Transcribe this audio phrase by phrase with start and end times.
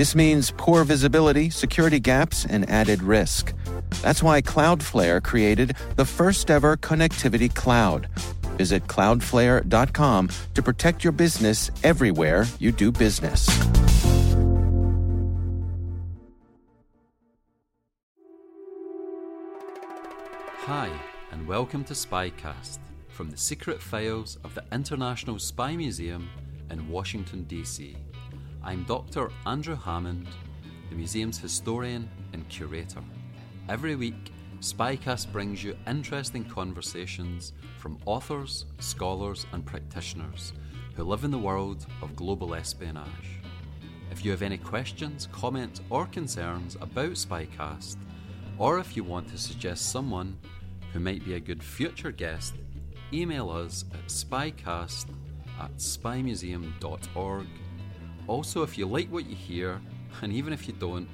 [0.00, 3.52] This means poor visibility, security gaps, and added risk.
[4.00, 8.08] That's why Cloudflare created the first ever connectivity cloud.
[8.56, 13.46] Visit cloudflare.com to protect your business everywhere you do business.
[20.60, 20.90] Hi,
[21.30, 22.78] and welcome to Spycast
[23.10, 26.30] from the secret files of the International Spy Museum
[26.70, 27.98] in Washington, D.C.
[28.62, 29.30] I'm Dr.
[29.46, 30.28] Andrew Hammond,
[30.90, 33.02] the museum's historian and curator.
[33.70, 40.52] Every week, Spycast brings you interesting conversations from authors, scholars, and practitioners
[40.94, 43.40] who live in the world of global espionage.
[44.10, 47.96] If you have any questions, comments, or concerns about Spycast,
[48.58, 50.36] or if you want to suggest someone
[50.92, 52.54] who might be a good future guest,
[53.10, 55.06] email us at spycast
[55.58, 57.46] at spymuseum.org.
[58.30, 59.80] Also, if you like what you hear,
[60.22, 61.08] and even if you don't,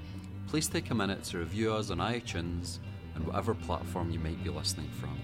[0.48, 2.78] please take a minute to review us on iTunes
[3.14, 5.18] and whatever platform you might be listening from.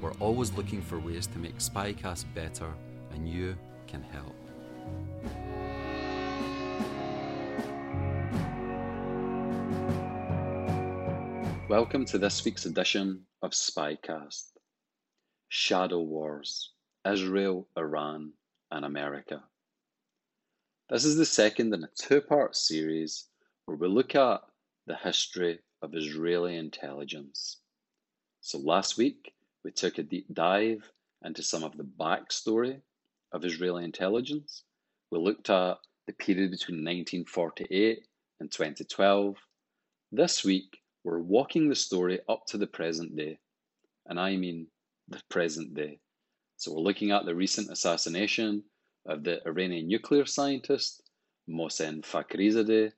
[0.00, 2.72] We're always looking for ways to make Spycast better,
[3.12, 4.34] and you can help.
[11.68, 14.44] Welcome to this week's edition of Spycast
[15.50, 16.72] Shadow Wars
[17.06, 18.32] Israel, Iran,
[18.70, 19.42] and America.
[20.90, 23.24] This is the second in a two part series
[23.64, 24.42] where we look at
[24.86, 27.56] the history of Israeli intelligence.
[28.42, 29.32] So, last week
[29.64, 30.92] we took a deep dive
[31.24, 32.82] into some of the backstory
[33.32, 34.64] of Israeli intelligence.
[35.10, 38.06] We looked at the period between 1948
[38.40, 39.36] and 2012.
[40.12, 43.38] This week we're walking the story up to the present day,
[44.04, 44.66] and I mean
[45.08, 46.00] the present day.
[46.58, 48.64] So we're looking at the recent assassination
[49.06, 51.02] of the Iranian nuclear scientist
[51.48, 52.92] Mohsen Fakhrizadeh.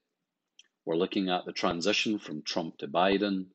[0.84, 3.46] We're looking at the transition from Trump to Biden,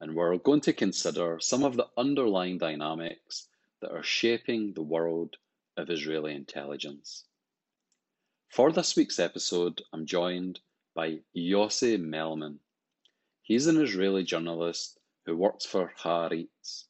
[0.00, 3.48] and we're going to consider some of the underlying dynamics
[3.80, 5.36] that are shaping the world
[5.76, 7.24] of Israeli intelligence.
[8.48, 10.60] For this week's episode, I'm joined
[10.94, 12.58] by Yossi Melman.
[13.42, 16.84] He's an Israeli journalist who works for Haaretz.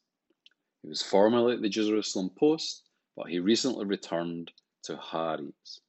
[0.81, 2.83] He was formerly at the Jerusalem Post,
[3.15, 4.51] but he recently returned
[4.83, 5.79] to Haaretz.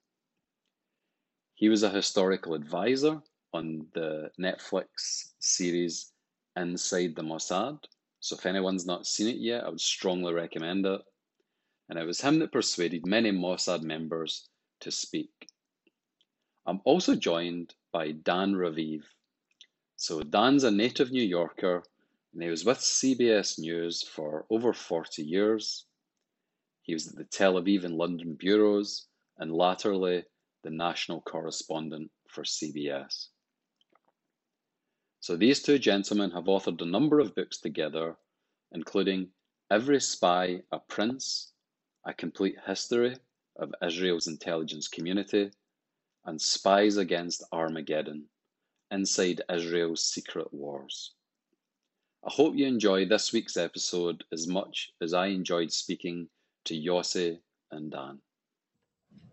[1.54, 3.22] He was a historical advisor
[3.52, 6.12] on the Netflix series
[6.56, 7.78] Inside the Mossad.
[8.20, 11.00] So if anyone's not seen it yet, I would strongly recommend it.
[11.88, 14.48] And it was him that persuaded many Mossad members
[14.80, 15.30] to speak.
[16.66, 19.02] I'm also joined by Dan Raviv.
[19.96, 21.82] So Dan's a native New Yorker
[22.32, 25.86] and he was with CBS News for over 40 years.
[26.92, 29.06] Was at the Tel Aviv and London bureaus
[29.38, 30.24] and latterly
[30.62, 33.28] the national correspondent for CBS.
[35.20, 38.16] So these two gentlemen have authored a number of books together,
[38.72, 39.32] including
[39.70, 41.52] Every Spy a Prince,
[42.04, 43.16] A Complete History
[43.56, 45.50] of Israel's Intelligence Community,
[46.24, 48.28] and Spies Against Armageddon
[48.90, 51.14] Inside Israel's Secret Wars.
[52.24, 56.28] I hope you enjoy this week's episode as much as I enjoyed speaking
[56.64, 57.38] to Yossi
[57.70, 58.18] and Dan.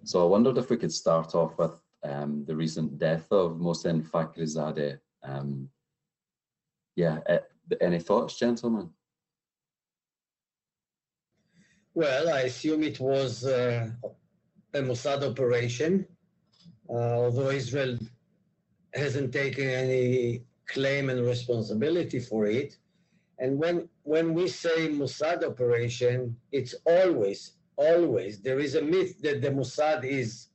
[0.03, 4.07] So I wondered if we could start off with um, the recent death of Mohsen
[4.07, 4.99] Fakhrizadeh.
[5.23, 5.69] Um,
[6.95, 7.39] yeah, uh,
[7.81, 8.89] any thoughts, gentlemen?
[11.93, 13.89] Well, I assume it was uh,
[14.73, 16.05] a Mossad operation,
[16.89, 17.97] uh, although Israel
[18.93, 22.77] hasn't taken any claim and responsibility for it.
[23.39, 29.41] And when when we say Mossad operation, it's always always there is a myth that
[29.41, 30.49] the Mossad is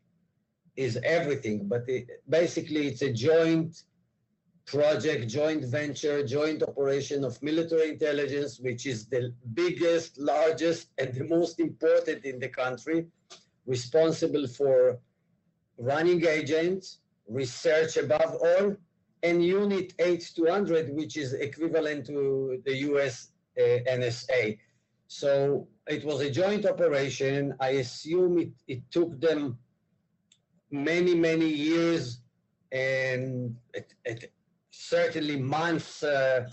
[0.76, 3.84] is everything, but it, basically it's a joint
[4.66, 11.24] project, joint venture, joint operation of military intelligence, which is the biggest, largest, and the
[11.24, 13.06] most important in the country,
[13.66, 14.98] responsible for
[15.78, 16.98] running agents,
[17.28, 18.76] research above all,
[19.24, 23.62] and Unit 8200, which is equivalent to the US uh,
[23.98, 24.58] NSA.
[25.08, 27.54] So it was a joint operation.
[27.58, 29.58] I assume it, it took them
[30.70, 32.20] many, many years
[32.70, 33.56] and
[34.04, 34.32] it
[34.70, 36.48] certainly months uh,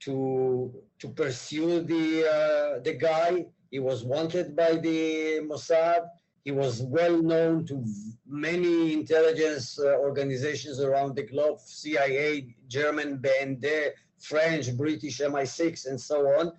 [0.00, 2.06] to to pursue the
[2.36, 3.46] uh, the guy.
[3.70, 6.02] He was wanted by the Mossad.
[6.46, 7.84] He was well known to
[8.24, 13.90] many intelligence uh, organizations around the globe, CIA, German BND,
[14.20, 16.52] French, British MI6, and so on.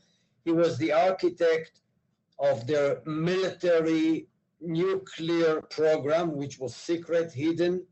[0.43, 1.79] He was the architect
[2.37, 4.27] of their military
[4.59, 7.85] nuclear program, which was secret, hidden.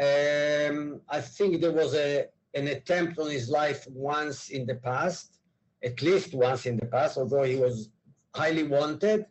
[0.00, 2.24] Um, I think there was a,
[2.54, 5.40] an attempt on his life once in the past,
[5.84, 7.90] at least once in the past, although he was
[8.34, 9.26] highly wanted.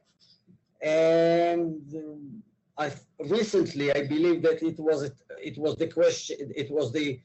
[0.82, 2.44] And um,
[2.78, 5.10] I recently, I believe that it was
[5.42, 7.20] it was the question, it was the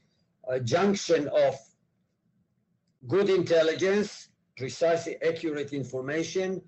[0.49, 1.55] uh, junction of
[3.07, 6.61] good intelligence, precisely accurate information,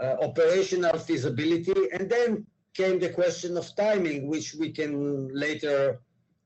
[0.00, 6.00] uh, operational feasibility, and then came the question of timing, which we can later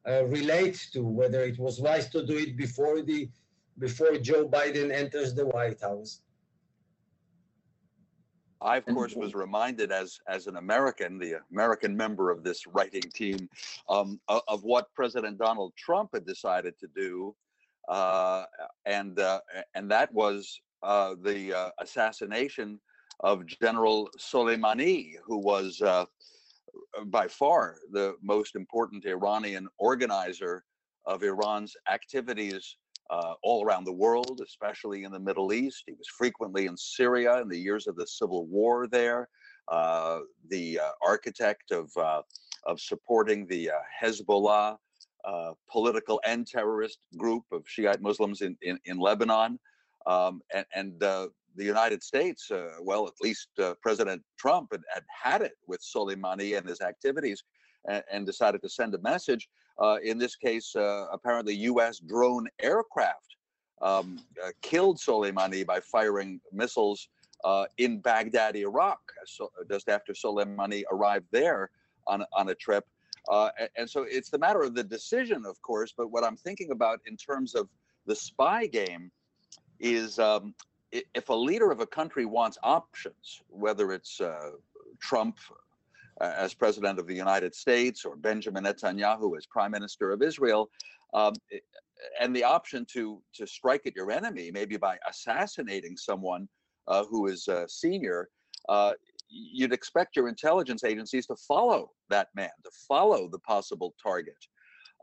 [0.08, 3.28] uh, relate to whether it was wise to do it before the
[3.78, 6.20] before Joe Biden enters the White House.
[8.60, 13.02] I, of course, was reminded as as an American, the American member of this writing
[13.14, 13.48] team,
[13.88, 17.34] um, of what President Donald Trump had decided to do,
[17.88, 18.44] uh,
[18.84, 19.40] and uh,
[19.74, 22.80] and that was uh, the uh, assassination
[23.20, 26.04] of General Soleimani, who was uh,
[27.06, 30.64] by far the most important Iranian organizer
[31.06, 32.76] of Iran's activities
[33.10, 35.84] uh, all around the world, especially in the Middle East.
[35.86, 39.28] He was frequently in Syria in the years of the civil war there,
[39.68, 42.22] uh, the uh, architect of, uh,
[42.64, 44.76] of supporting the uh, Hezbollah
[45.24, 49.58] uh, political and terrorist group of Shiite Muslims in, in, in Lebanon.
[50.06, 52.50] Um, and, and the United States,
[52.80, 53.48] well, at least
[53.82, 57.42] President Trump had, had, had it with Soleimani and his activities
[57.88, 59.48] and, and decided to send a message
[60.02, 61.98] in this case, uh, apparently U.S.
[61.98, 63.36] drone aircraft
[63.80, 67.08] um, uh, killed Soleimani by firing missiles
[67.78, 71.70] in Baghdad, Iraq, so just after Soleimani arrived there
[72.06, 72.84] on, on a trip.
[73.28, 75.92] Uh, and so it's the matter of the decision, of course.
[75.96, 77.68] But what I'm thinking about in terms of
[78.06, 79.10] the spy game
[79.78, 80.54] is um,
[80.92, 84.52] if a leader of a country wants options, whether it's uh,
[85.00, 85.38] Trump
[86.20, 90.70] uh, as president of the United States or Benjamin Netanyahu as prime minister of Israel,
[91.14, 91.34] um,
[92.20, 96.48] and the option to to strike at your enemy, maybe by assassinating someone
[96.86, 98.28] uh, who is uh, senior,
[98.68, 98.92] uh,
[99.28, 104.38] you'd expect your intelligence agencies to follow that man, to follow the possible target.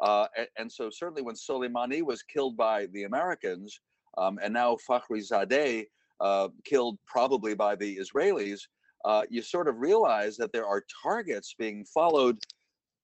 [0.02, 3.80] Uh, and, and, so certainly when Soleimani was killed by the Americans,
[4.18, 5.86] um, and now Fakhrizadeh
[6.20, 8.62] uh, killed probably by the Israelis,
[9.06, 12.40] uh, you sort of realize that there are targets being followed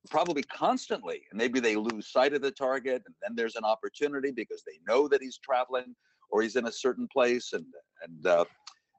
[0.10, 1.22] probably constantly.
[1.30, 4.80] And maybe they lose sight of the target and then there's an opportunity because they
[4.88, 5.96] know that he's traveling
[6.32, 7.66] or he's in a certain place and
[8.04, 8.46] and uh,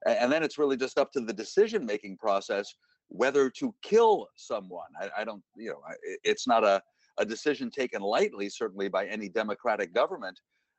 [0.07, 2.73] and then it's really just up to the decision making process
[3.09, 4.89] whether to kill someone.
[5.01, 5.81] I, I don't you know
[6.23, 6.81] it's not a,
[7.19, 10.39] a decision taken lightly certainly by any democratic government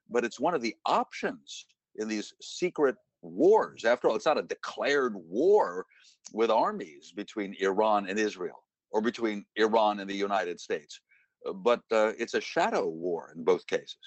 [0.10, 1.66] but it's one of the options
[1.98, 3.86] in these secret wars.
[3.86, 5.86] After all, it's not a declared war
[6.34, 11.00] with armies between Iran and Israel or between Iran and the United States,
[11.48, 13.98] uh, but uh, it's a shadow war in both cases.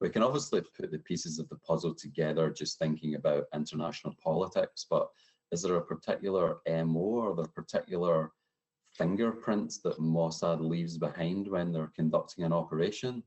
[0.00, 4.84] We can obviously put the pieces of the puzzle together just thinking about international politics,
[4.88, 5.08] but
[5.52, 8.32] is there a particular MO or the particular
[8.92, 13.22] fingerprints that Mossad leaves behind when they're conducting an operation?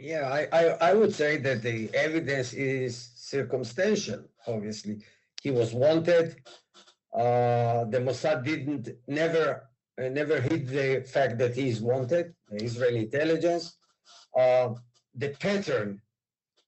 [0.00, 5.04] Yeah, I, I, I would say that the evidence is circumstantial, obviously.
[5.42, 6.36] He was wanted.
[7.12, 9.68] Uh, the Mossad didn't never
[10.00, 13.76] uh, never hid the fact that he is wanted, the Israeli intelligence.
[14.34, 14.70] Uh,
[15.14, 16.00] the pattern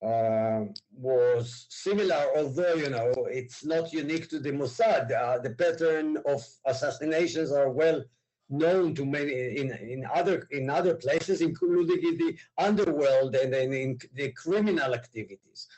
[0.05, 5.11] uh, was similar, although you know it's not unique to the Mossad.
[5.11, 8.05] Uh, the pattern of assassinations are well
[8.53, 13.73] known to many in, in other in other places, including in the underworld and in,
[13.73, 15.69] in the criminal activities.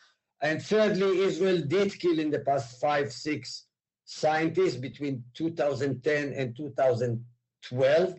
[0.41, 3.65] And thirdly, Israel did kill in the past five, six
[4.05, 8.15] scientists between 2010 and 2012.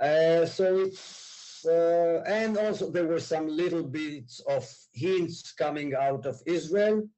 [0.00, 6.26] Uh, so it's uh, and also there were some little bits of hints coming out
[6.26, 7.08] of Israel.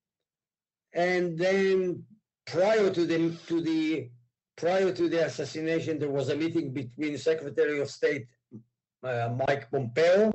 [0.93, 2.05] And then
[2.47, 4.11] prior to the to the
[4.57, 8.27] prior to the assassination, there was a meeting between Secretary of State
[9.03, 10.33] uh, Mike Pompeo.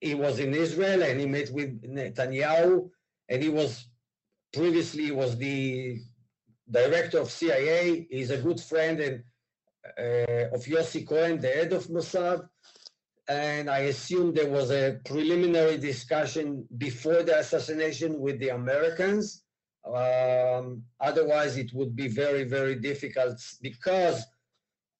[0.00, 2.88] He was in Israel and he met with Netanyahu,
[3.28, 3.88] and he was
[4.52, 5.98] previously was the
[6.70, 8.06] director of CIA.
[8.10, 9.24] He's a good friend and
[9.98, 12.48] uh, of Yossi Cohen, the head of Mossad.
[13.28, 19.42] and I assume there was a preliminary discussion before the assassination with the Americans.
[19.84, 24.24] Um, otherwise, it would be very, very difficult because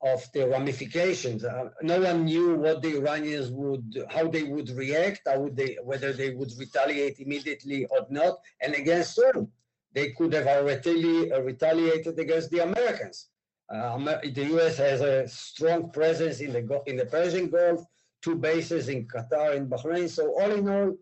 [0.00, 1.44] of the ramifications.
[1.44, 5.76] Uh, no one knew what the Iranians would, how they would react, how would they,
[5.82, 9.50] whether they would retaliate immediately or not, and against whom.
[9.92, 13.28] They could have already retaliated against the Americans.
[13.70, 14.76] Uh, the U.S.
[14.76, 17.84] has a strong presence in the in the Persian Gulf,
[18.22, 20.08] two bases in Qatar and Bahrain.
[20.08, 20.94] So all in all,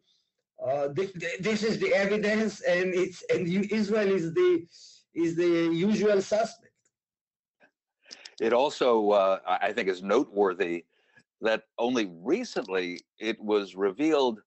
[0.65, 4.67] uh, th th this is the evidence, and it's and Israel is the
[5.15, 6.73] is the usual suspect.
[8.41, 10.85] It also, uh, I think, is noteworthy
[11.41, 14.41] that only recently it was revealed,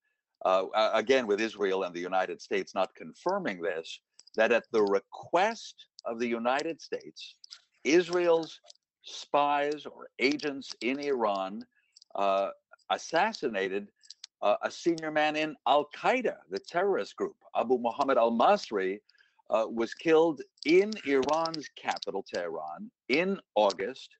[0.46, 4.00] uh, again with Israel and the United States not confirming this,
[4.36, 7.36] that at the request of the United States,
[7.84, 8.60] Israel's
[9.04, 11.66] spies or agents in Iran
[12.16, 12.50] uh,
[12.92, 13.90] assassinated
[14.42, 17.36] uh, a senior man in Al Qaeda, the terrorist group.
[17.56, 19.00] Abu Muhammad al Masri
[19.50, 24.16] uh, was killed in Iran's capital, Tehran, in August.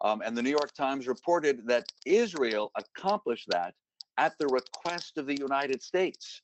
[0.00, 3.74] Um, and the New York Times reported that Israel accomplished that
[4.16, 6.42] at the request of the United States.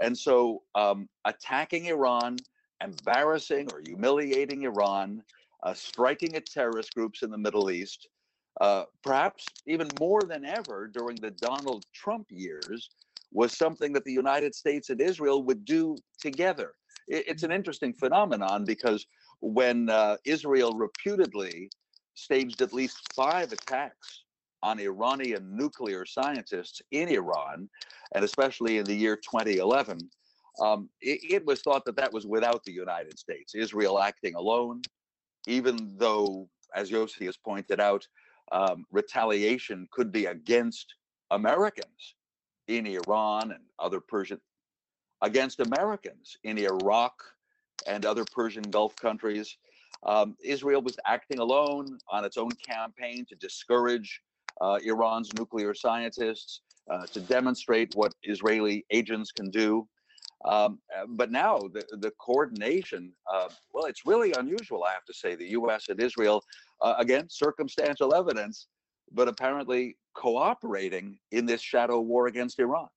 [0.00, 2.36] And so, um, attacking Iran,
[2.82, 5.22] embarrassing or humiliating Iran,
[5.62, 8.08] uh, striking at terrorist groups in the Middle East,
[8.60, 12.90] uh, perhaps even more than ever during the Donald Trump years,
[13.32, 16.74] was something that the United States and Israel would do together.
[17.08, 19.06] It, it's an interesting phenomenon because
[19.40, 21.70] when uh, Israel reputedly
[22.14, 24.24] staged at least five attacks
[24.62, 27.68] on Iranian nuclear scientists in Iran,
[28.14, 29.98] and especially in the year 2011,
[30.60, 34.82] um, it, it, was thought that that was without the United States, Israel acting alone,
[35.48, 38.06] even though, as Yossi has pointed out,
[38.52, 40.94] um, retaliation could be against
[41.30, 42.14] Americans
[42.68, 44.40] in Iran and other Persian,
[45.22, 47.14] against Americans in Iraq
[47.86, 49.56] and other Persian Gulf countries.
[50.04, 54.20] Um, Israel was acting alone on its own campaign to discourage
[54.60, 59.88] uh, Iran's nuclear scientists, uh, to demonstrate what Israeli agents can do.
[60.44, 65.14] Um, uh, but now the, the coordination, uh, well, it's really unusual, I have to
[65.14, 65.34] say.
[65.36, 65.88] The U.S.
[65.88, 66.42] and Israel,
[66.80, 68.66] uh, again, circumstantial evidence,
[69.12, 72.88] but apparently cooperating in this shadow war against Iran.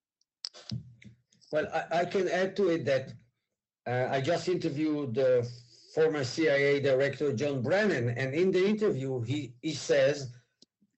[1.52, 3.14] Well, I, I can add to it that
[3.86, 5.20] uh, I just interviewed
[5.96, 10.34] former CIA director John Brennan, and in the interview, he, he says,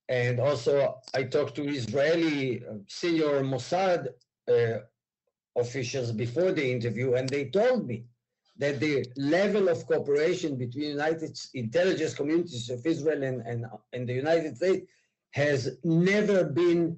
[0.09, 4.07] and also I talked to Israeli uh, senior Mossad
[4.49, 4.79] uh,
[5.57, 8.05] officials before the interview, and they told me
[8.57, 14.13] that the level of cooperation between United intelligence communities of Israel and, and, and the
[14.13, 14.87] United States
[15.31, 16.97] has never been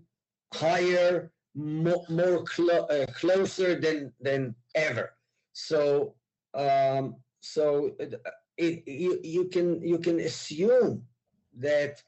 [0.54, 5.14] higher, more, more clo uh, closer than, than ever.
[5.54, 6.16] So,
[6.54, 8.22] um, so it,
[8.58, 11.04] it, you, you, can, you can assume
[11.58, 12.02] that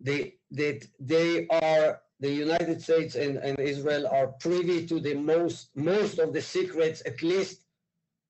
[0.00, 5.70] they, that they are the United States and, and Israel are privy to the most
[5.74, 7.64] most of the secrets, at least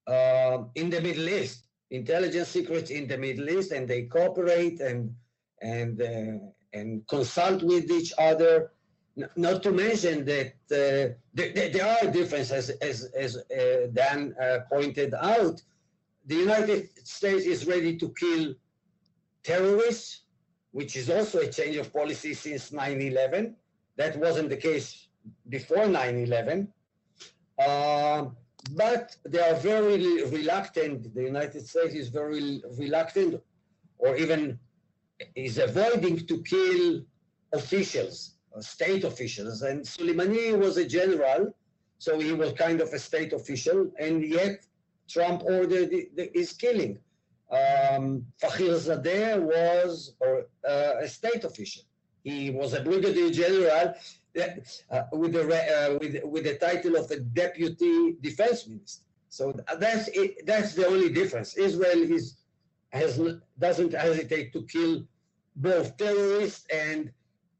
[0.07, 5.15] uh, in the Middle East, intelligence secrets in the Middle East, and they cooperate and
[5.61, 6.39] and uh,
[6.73, 8.55] and consult with each other.
[9.47, 15.13] not to mention that uh, there, there, are differences, as as uh, Dan uh, pointed
[15.35, 15.57] out.
[16.31, 16.83] The United
[17.17, 18.45] States is ready to kill
[19.51, 20.11] terrorists,
[20.79, 23.53] which is also a change of policy since 9/11
[23.97, 25.09] that wasn't the case
[25.49, 26.69] before 9-11.
[27.59, 28.27] Uh,
[28.73, 33.41] but they are very reluctant, the United States is very reluctant
[33.99, 34.59] or even
[35.35, 37.03] is avoiding to kill
[37.53, 39.63] officials, uh, state officials.
[39.63, 41.55] And Soleimani was a general,
[41.99, 44.67] so he was kind of a state official, and yet
[45.09, 45.93] Trump ordered
[46.35, 46.99] his killing.
[47.51, 51.83] Um, Fakhrizadeh was or, uh, a state official.
[52.23, 53.95] He was a brigadier general
[54.41, 59.05] uh, with, the, uh, with, with the title of a deputy defense minister.
[59.29, 61.57] So that's it, that's the only difference.
[61.57, 62.37] Israel is
[62.93, 63.19] has
[63.59, 65.05] doesn't hesitate to kill
[65.57, 67.11] both terrorists and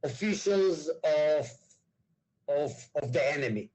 [0.05, 0.91] officials
[1.29, 1.51] of
[2.49, 3.71] of of the enemy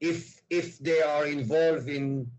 [0.00, 2.30] if if they are involved in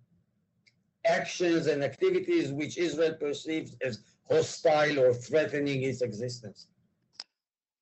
[1.05, 6.67] actions and activities which Israel perceives as hostile or threatening its existence.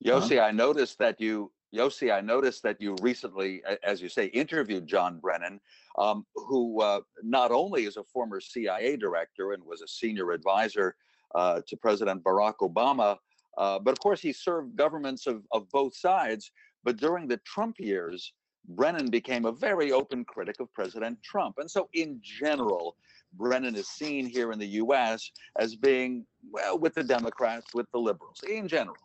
[0.04, 0.44] Yossi, huh?
[0.44, 5.18] I noticed that you, Yossi, I noticed that you recently, as you say, interviewed John
[5.18, 5.60] Brennan,
[5.98, 10.96] um, who uh, not only is a former CIA director and was a senior advisor
[11.34, 13.16] uh, to President Barack Obama,
[13.58, 16.50] uh, but of course he served governments of, of both sides.
[16.82, 18.32] But during the Trump years,
[18.68, 21.56] Brennan became a very open critic of President Trump.
[21.58, 22.96] And so, in general,
[23.34, 27.98] Brennan is seen here in the US as being, well, with the Democrats, with the
[27.98, 28.96] liberals, in general.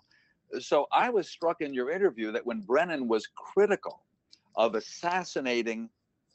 [0.59, 4.03] So, I was struck in your interview that when Brennan was critical
[4.55, 5.89] of assassinating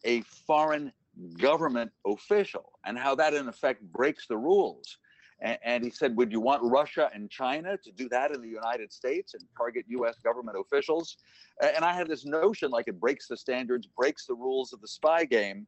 [0.05, 0.93] a foreign
[1.39, 4.99] government official and how that, in effect, breaks the rules.
[5.43, 8.49] And, and, he said, Would you want Russia and China to do that in the
[8.49, 11.17] United States and target US government officials?
[11.63, 14.89] And I had this notion like it breaks the standards, breaks the rules of the
[14.89, 15.67] spy game.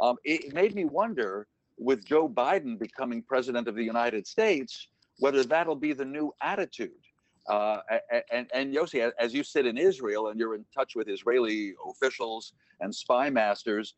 [0.00, 1.46] Um, it made me wonder
[1.78, 6.90] with Joe Biden becoming president of the United States, whether that'll be the new attitude.
[7.48, 7.78] Uh,
[8.32, 12.54] and, and Yossi, as you sit in Israel and you're in touch with Israeli officials
[12.80, 13.94] and spy masters,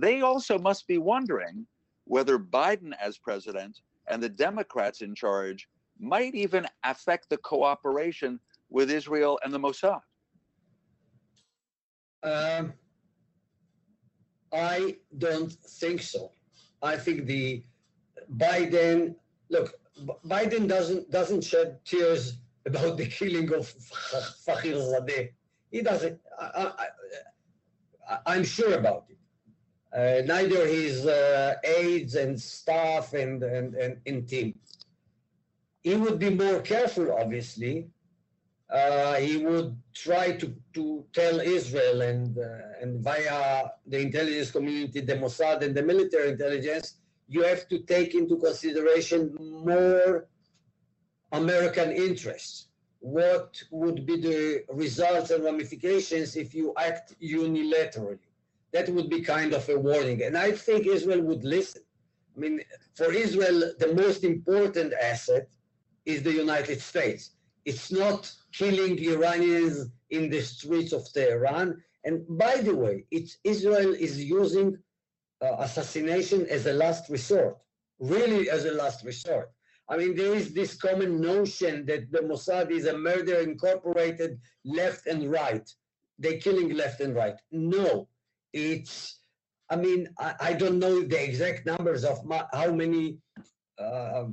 [0.00, 1.66] they also must be wondering
[2.04, 8.38] whether Biden as president and the Democrats in charge might even affect the cooperation
[8.70, 10.00] with Israel and the Mossad.
[12.22, 12.72] Um,
[14.52, 16.32] I don't think so.
[16.82, 17.62] I think the
[18.36, 19.14] Biden
[19.48, 19.74] look
[20.26, 23.72] Biden doesn't doesn't shed tears about the killing of
[24.46, 25.30] Fakhir Zadeh.
[25.70, 26.20] He doesn't.
[26.38, 29.18] I, am sure about it.
[29.96, 34.58] Uh, neither his uh, aides and staff and, and, and, and team.
[35.82, 37.88] He would be more careful, obviously.
[38.68, 45.00] Uh, he would try to, to tell Israel and, uh, and via the intelligence community,
[45.00, 46.96] the Mossad and the military intelligence,
[47.28, 50.26] you have to take into consideration more
[51.32, 52.68] American interests.
[53.00, 58.18] What would be the results and ramifications if you act unilaterally?
[58.76, 60.22] that would be kind of a warning.
[60.22, 61.82] And I think Israel would listen.
[62.36, 62.60] I mean,
[62.94, 65.48] for Israel, the most important asset
[66.04, 67.30] is the United States.
[67.64, 71.82] It's not killing Iranians in the streets of Tehran.
[72.04, 74.76] And by the way, it's Israel is using
[75.40, 77.56] uh, assassination as a last resort,
[77.98, 79.48] really as a last resort.
[79.88, 85.06] I mean, there is this common notion that the Mossad is a murder incorporated left
[85.06, 85.68] and right.
[86.18, 87.36] They're killing left and right.
[87.52, 88.08] No,
[88.56, 89.20] it's
[89.70, 93.18] i mean i, I don't know the exact numbers of my, how many
[93.78, 94.24] uh,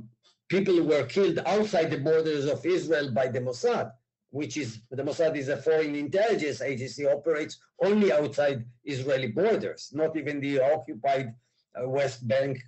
[0.48, 3.92] people were killed outside the borders of israel by the mossad
[4.30, 10.16] which is the mossad is a foreign intelligence agency operates only outside israeli borders not
[10.16, 11.34] even the occupied
[11.78, 12.62] uh, west bank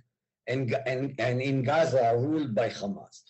[0.47, 3.21] and, and, and in gaza are ruled by hamas.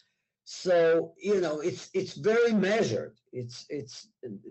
[0.49, 3.15] So you know it's it's very measured.
[3.33, 4.07] It's it's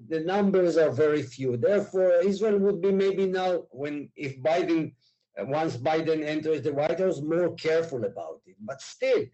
[0.08, 1.56] the numbers are very few.
[1.56, 4.92] Therefore israel would be maybe now when if biden
[5.38, 8.56] once biden enters the white house more careful about it.
[8.60, 9.24] But still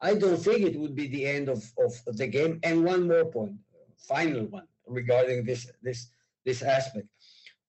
[0.00, 2.60] i don't think it would be the end of, of the game.
[2.62, 3.58] And one more point
[3.98, 6.08] final one regarding this this
[6.44, 7.08] this aspect.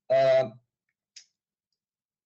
[0.10, 0.50] Uh,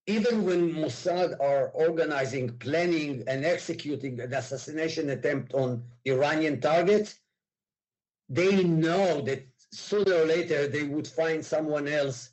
[0.09, 7.19] even when Mossad are organizing, planning, and executing an assassination attempt on Iranian targets,
[8.27, 12.31] they know that sooner or later they would find someone else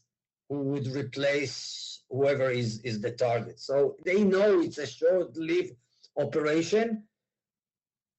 [0.48, 3.60] who would replace whoever is, is the target.
[3.60, 5.74] So they know it's a short lived
[6.16, 7.02] operation,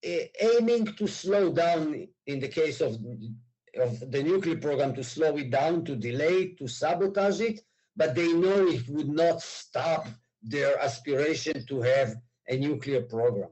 [0.03, 2.91] eh, aiming to slow down, in the case of,
[3.79, 7.61] of the nuclear program, to slow it down, to delay, to sabotage it
[7.97, 10.07] but they know it would not stop
[10.43, 12.15] their aspiration to have
[12.47, 13.49] a nuclear program.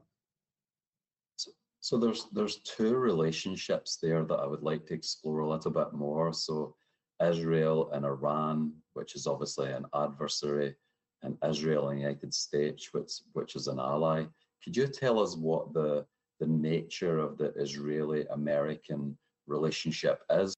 [1.36, 5.72] So, so there's there's two relationships there that I would like to explore a little
[5.72, 6.32] bit more.
[6.32, 6.74] So
[7.22, 10.76] Israel and Iran, which is obviously an adversary,
[11.22, 14.24] and Israel and the United States, which which is an ally.
[14.62, 16.06] Could you tell us what the
[16.38, 20.55] the nature of the Israeli-American relationship is?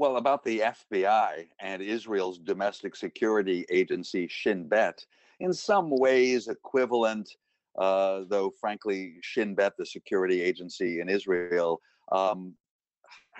[0.00, 5.04] Well, about the FBI and Israel's domestic security agency, Shin Bet,
[5.40, 7.36] in some ways equivalent,
[7.78, 11.82] uh, though frankly, Shin Bet, the security agency in Israel,
[12.12, 12.54] um,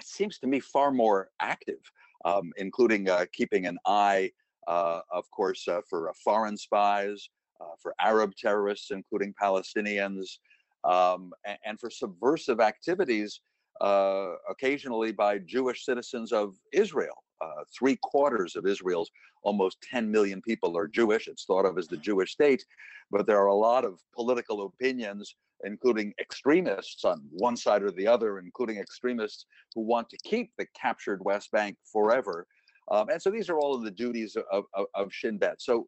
[0.03, 1.81] seems to me far more active,
[2.27, 4.31] um, including uh, keeping an eye,
[4.68, 10.37] uh, of course, uh, for uh, foreign spies, uh, for Arab terrorists, including Palestinians,
[10.85, 13.40] um, and, and for subversive activities
[13.81, 17.25] uh, occasionally by Jewish citizens of Israel.
[17.40, 19.11] Uh, three quarters of Israel's
[19.43, 21.27] almost 10 million people are Jewish.
[21.27, 22.62] It's thought of as the Jewish state,
[23.11, 28.07] but there are a lot of political opinions, including extremists on one side or the
[28.07, 32.47] other, including extremists who want to keep the captured West Bank forever.
[32.90, 35.62] Um, and so these are all of the duties of, of, of Shin Bet.
[35.62, 35.87] So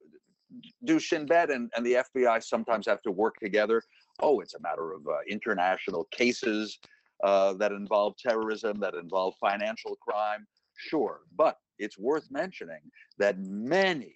[0.84, 3.82] do Shin Bet and, and the FBI sometimes have to work together?
[4.20, 6.78] Oh, it's a matter of uh, international cases
[7.22, 10.46] uh, that involve terrorism, that involve financial crime.
[10.76, 11.20] sure.
[11.36, 12.80] But it's worth mentioning
[13.18, 14.14] that many,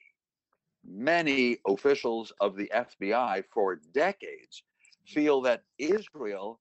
[0.84, 4.62] many officials of the FBI for decades
[5.06, 6.60] feel that Israel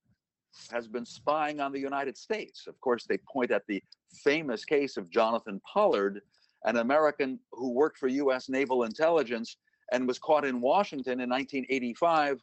[0.71, 2.65] has been spying on the United States.
[2.67, 3.83] Of course, they point at the
[4.23, 6.21] famous case of Jonathan Pollard,
[6.63, 8.49] an American who worked for U.S.
[8.49, 9.57] naval intelligence
[9.91, 12.41] and was caught in Washington in 1985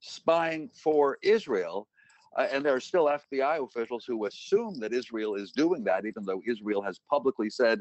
[0.00, 1.88] spying for Israel.
[2.36, 6.24] Uh, and there are still FBI officials who assume that Israel is doing that, even
[6.24, 7.80] though Israel has publicly said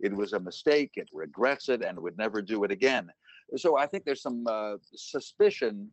[0.00, 3.10] it was a mistake, it regrets it, and would never do it again.
[3.56, 5.90] So I think there's some uh, suspicion.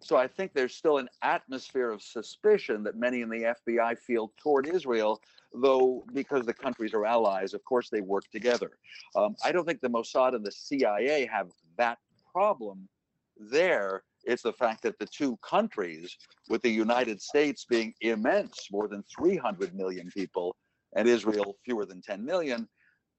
[0.00, 4.32] So I think there's still an atmosphere of suspicion that many in the FBI feel
[4.38, 5.20] toward Israel,
[5.52, 8.78] though because the countries are allies, of course they work together.
[9.16, 11.98] Um, I don't think the Mossad and the CIA have that
[12.32, 12.88] problem
[13.36, 16.16] there it's the fact that the two countries,
[16.50, 20.54] with the United States being immense, more than 300 million people,
[20.94, 22.68] and Israel fewer than 10 million,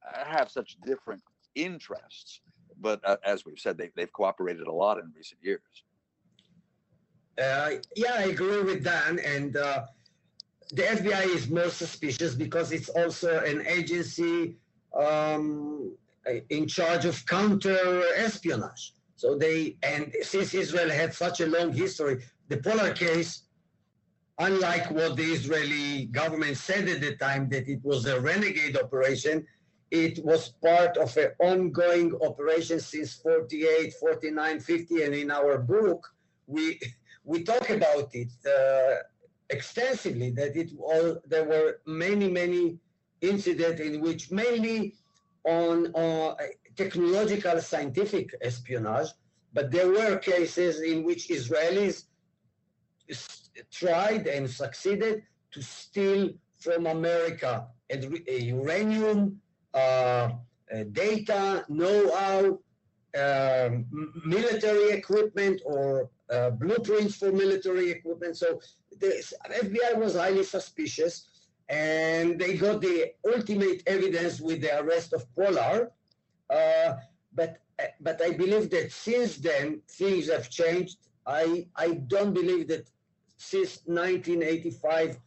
[0.08, 1.22] uh, have such different
[1.56, 2.42] interests.
[2.80, 5.62] But uh, as we've said, they, they've cooperated a lot in recent years.
[7.42, 9.20] Uh, yeah, I agree with Dan.
[9.20, 9.86] And uh,
[10.74, 14.58] the FBI is more suspicious because it's also an agency
[14.94, 15.92] um,
[16.50, 18.94] in charge of counter espionage.
[19.20, 23.44] So they, and since Israel had such a long history, the Pollard case,
[24.40, 29.46] unlike what the Israeli government said at the time that it was a renegade operation,
[29.92, 36.08] it was part of an ongoing operation since 48, 49, 50, and in our book,
[36.48, 36.80] we
[37.26, 39.04] we talk about it uh,
[39.50, 40.30] extensively.
[40.32, 42.80] That it all there were many many
[43.20, 44.96] incidents in which mainly
[45.44, 46.36] on, on
[46.84, 49.10] technological scientific espionage,
[49.56, 51.98] but there were cases in which Israelis
[53.72, 56.22] tried and succeeded to steal
[56.64, 57.52] from America
[57.90, 59.20] uranium,
[59.74, 60.30] uh,
[60.92, 62.60] data, know-how,
[63.24, 63.72] um,
[64.26, 68.38] military equipment or uh, blueprints for military equipment.
[68.38, 68.62] So
[69.04, 69.12] the
[69.64, 71.14] FBI was highly suspicious
[71.70, 72.98] and they got the
[73.34, 75.90] ultimate evidence with the arrest of Pollard.
[76.50, 76.96] Uh,
[77.34, 77.62] but
[78.02, 80.98] but I believe that since then things have changed.
[81.26, 82.90] I I don't believe that
[83.38, 85.18] since 1985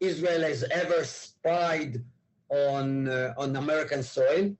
[0.00, 2.02] Israel has ever spied
[2.48, 4.54] on uh, on American soil.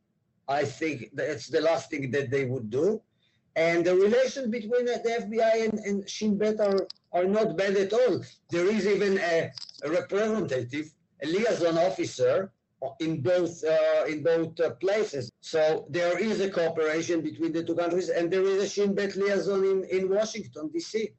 [0.48, 3.00] I think that's the last thing that they would do.
[3.54, 7.92] And the relations between the FBI and, and Shin Bet are, are not bad at
[7.92, 8.22] all.
[8.50, 9.50] There is even a,
[9.84, 10.90] a representative,
[11.22, 12.50] a liaison officer
[13.00, 15.30] in both uh, in both uh, places.
[15.40, 19.16] So there is a cooperation between the two countries, and there is a Shin Bet
[19.16, 21.10] liaison in, in Washington D.C.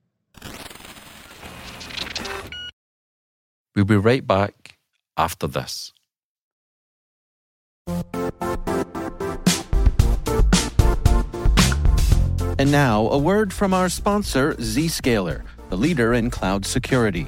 [3.76, 4.78] We'll be right back
[5.17, 5.93] after this.
[12.60, 17.28] And now, a word from our sponsor, Zscaler, the leader in cloud security.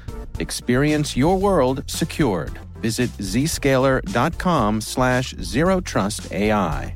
[0.41, 2.57] Experience your world secured.
[2.81, 6.95] Visit zscaler.com slash zero trust AI.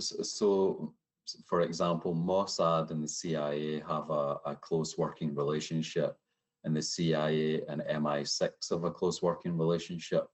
[0.00, 0.94] So,
[1.44, 6.16] for example, Mossad and the CIA have a, a close working relationship,
[6.64, 10.28] and the CIA and MI6 have a close working relationship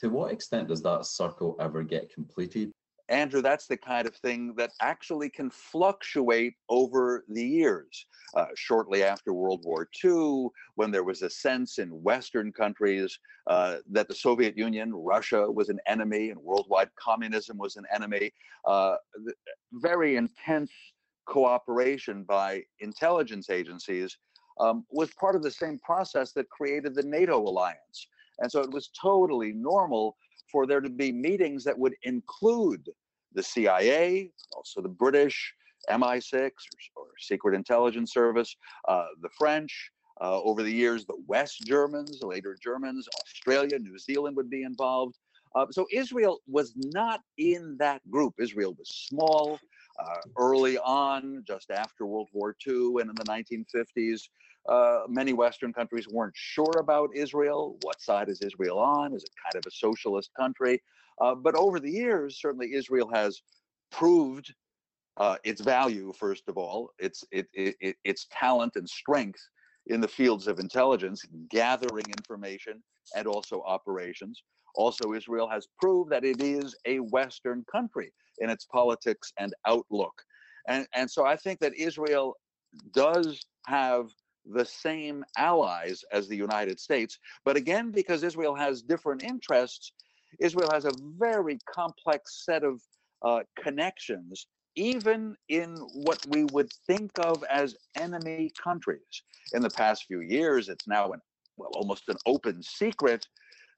[0.00, 2.70] to what extent does that circle ever get completed?
[3.08, 8.06] Andrew, that's the kind of thing that actually can fluctuate over the years.
[8.34, 13.76] Uh, shortly after World War II, when there was a sense in Western countries uh,
[13.90, 18.32] that the Soviet Union, Russia was an enemy, and worldwide communism was an enemy,
[18.64, 18.96] uh,
[19.74, 20.72] very intense
[21.26, 24.18] cooperation by intelligence agencies
[24.58, 28.08] um, was part of the same process that created the NATO alliance.
[28.40, 30.16] And so it was totally normal
[30.50, 32.88] for there to be meetings that would include
[33.32, 35.52] the CIA, also the British,
[35.90, 36.50] MI6
[36.96, 38.56] or, or Secret Intelligence Service,
[38.88, 44.36] uh, the French, uh, over the years, the West Germans, later Germans, Australia, New Zealand
[44.36, 45.16] would be involved.
[45.54, 48.34] Uh, so Israel was not in that group.
[48.38, 49.58] Israel was small.
[49.96, 54.22] Uh, early on, just after World War II and in the 1950s,
[54.68, 57.76] uh, many Western countries weren't sure about Israel.
[57.82, 59.14] What side is Israel on?
[59.14, 60.82] Is it kind of a socialist country?
[61.20, 63.42] Uh, but over the years, certainly Israel has
[63.90, 64.52] proved
[65.16, 69.40] uh, its value, first of all, its, it, it, its talent and strength
[69.86, 72.82] in the fields of intelligence, gathering information,
[73.14, 74.42] and also operations.
[74.74, 80.14] Also, Israel has proved that it is a Western country in its politics and outlook.
[80.66, 82.34] And, and so I think that Israel
[82.92, 84.08] does have
[84.46, 87.18] the same allies as the United States.
[87.44, 89.92] But again, because Israel has different interests,
[90.40, 92.80] Israel has a very complex set of
[93.22, 99.22] uh, connections, even in what we would think of as enemy countries.
[99.52, 101.20] In the past few years, it's now an,
[101.56, 103.26] well, almost an open secret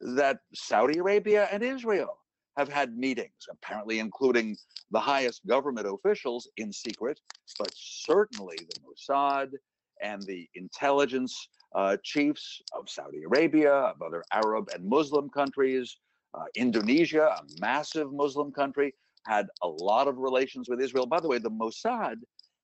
[0.01, 2.19] that Saudi Arabia and Israel
[2.57, 4.57] have had meetings, apparently including
[4.91, 7.21] the highest government officials in secret,
[7.59, 9.53] but certainly the Mossad
[10.03, 15.99] and the intelligence uh, chiefs of Saudi Arabia, of other Arab and Muslim countries,
[16.35, 18.95] uh, Indonesia, a massive Muslim country,
[19.27, 21.07] had a lot of relations with Israel.
[21.07, 22.17] By the way, the Mossad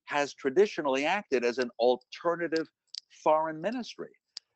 [0.06, 2.68] has traditionally acted as an alternative
[3.22, 4.10] foreign ministry.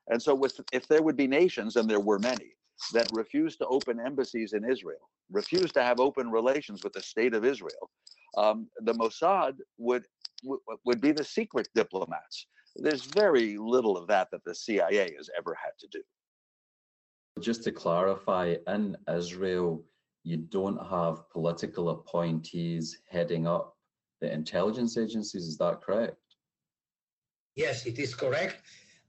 [0.08, 2.52] And so, with, if there would be nations, and there were many,
[2.92, 7.34] that refused to open embassies in Israel, refused to have open relations with the state
[7.34, 7.90] of Israel,
[8.36, 10.04] um, the Mossad would
[10.84, 12.46] would be the secret diplomats.
[12.78, 16.02] There's very little of that that the CIA has ever had to do.
[17.40, 19.84] Just to clarify, in Israel,
[20.24, 23.76] you don't have political appointees heading up
[24.20, 25.44] the intelligence agencies.
[25.44, 26.16] Is that correct?
[27.54, 28.62] Yes, it is correct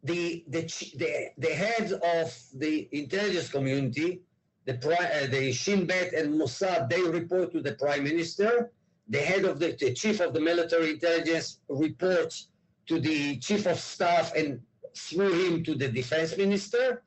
[0.04, 0.62] the, the,
[0.96, 4.22] the, the heads of the intelligence community,
[4.66, 8.72] the, uh, the Shin Bet and Mossad, they report to the prime minister.
[9.10, 12.50] The head of the, the chief of the military intelligence reports
[12.88, 14.62] to the chief of staff and
[14.96, 17.04] through him to the defense minister.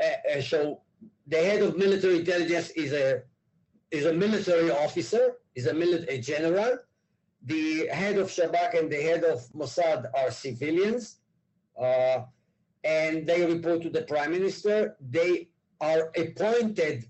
[0.00, 0.80] Uh, uh, so
[1.26, 3.22] the head of military intelligence is a
[3.90, 6.78] is a military officer, is a military general.
[7.46, 11.18] The head of Shabak and the head of Mossad are civilians.
[11.80, 12.22] Uh,
[12.84, 14.96] and they report to the prime minister.
[15.10, 15.48] They
[15.80, 17.08] are appointed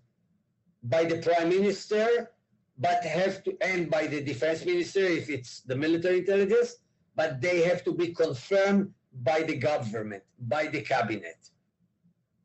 [0.84, 2.30] by the prime minister,
[2.78, 6.76] but have to end by the defense minister if it's the military intelligence,
[7.16, 11.50] but they have to be confirmed by the government, by the cabinet.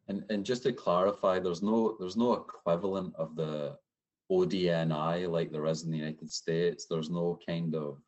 [0.08, 3.78] And, and just to clarify, there's no there's no equivalent of the
[4.32, 6.86] ODNI like there is in the United States.
[6.86, 8.02] There's no kind of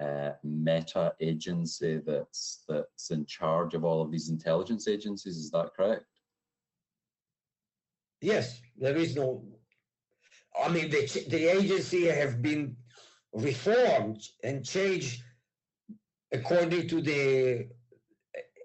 [0.00, 5.36] uh, meta agency that's that's in charge of all of these intelligence agencies.
[5.36, 6.04] Is that correct?
[8.20, 9.44] Yes, there is no.
[10.60, 12.76] I mean, the the agency have been
[13.32, 15.22] reformed and changed
[16.38, 17.68] according to the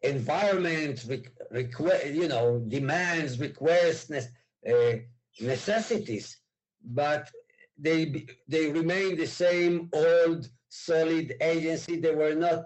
[0.03, 1.05] environment,
[1.51, 4.95] request, you know, demands, requests, uh,
[5.39, 6.37] necessities,
[6.83, 7.29] but
[7.77, 11.99] they they remain the same old solid agency.
[11.99, 12.59] There were not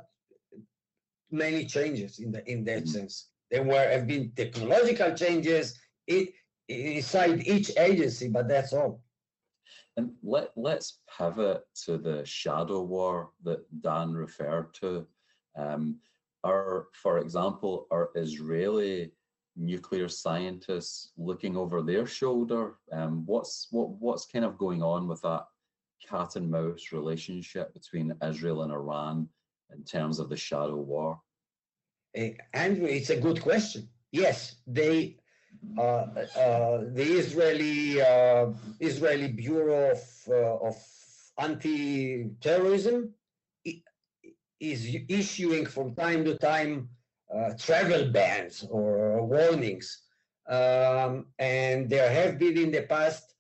[1.31, 2.89] many changes in the in that mm-hmm.
[2.89, 3.29] sense.
[3.51, 6.29] There were have been technological changes it,
[6.67, 9.01] inside each agency, but that's all.
[9.97, 15.07] And let let's pivot to the shadow war that Dan referred to.
[15.57, 15.99] Um,
[16.43, 19.11] are, for example, are Israeli
[19.55, 22.75] nuclear scientists looking over their shoulder?
[22.91, 25.45] Um, what's what what's kind of going on with that
[26.07, 29.29] cat and mouse relationship between Israel and Iran
[29.75, 31.19] in terms of the shadow war?
[32.17, 33.89] Uh, Andrew, it's a good question.
[34.11, 35.17] Yes, they,
[35.75, 38.47] the Israeli uh,
[38.79, 40.75] Israeli Bureau of, uh, of
[41.37, 43.13] Anti-Terrorism
[44.59, 46.89] is issuing from time to time
[47.33, 50.03] uh, travel bans or warnings.
[50.47, 53.33] Um, and there have been in the past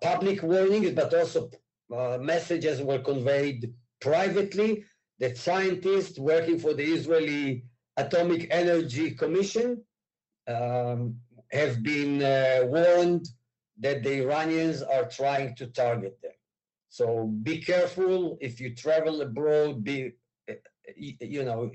[0.00, 1.50] public warnings, but also
[1.94, 4.84] uh, messages were conveyed privately
[5.18, 7.64] that scientists working for the Israeli
[7.96, 9.82] Atomic Energy Commission
[10.46, 11.16] um,
[11.52, 13.28] have been uh, warned
[13.78, 16.32] that the Iranians are trying to target them.
[16.90, 19.84] So be careful if you travel abroad.
[19.84, 20.12] Be
[20.48, 20.54] uh,
[21.20, 21.70] you know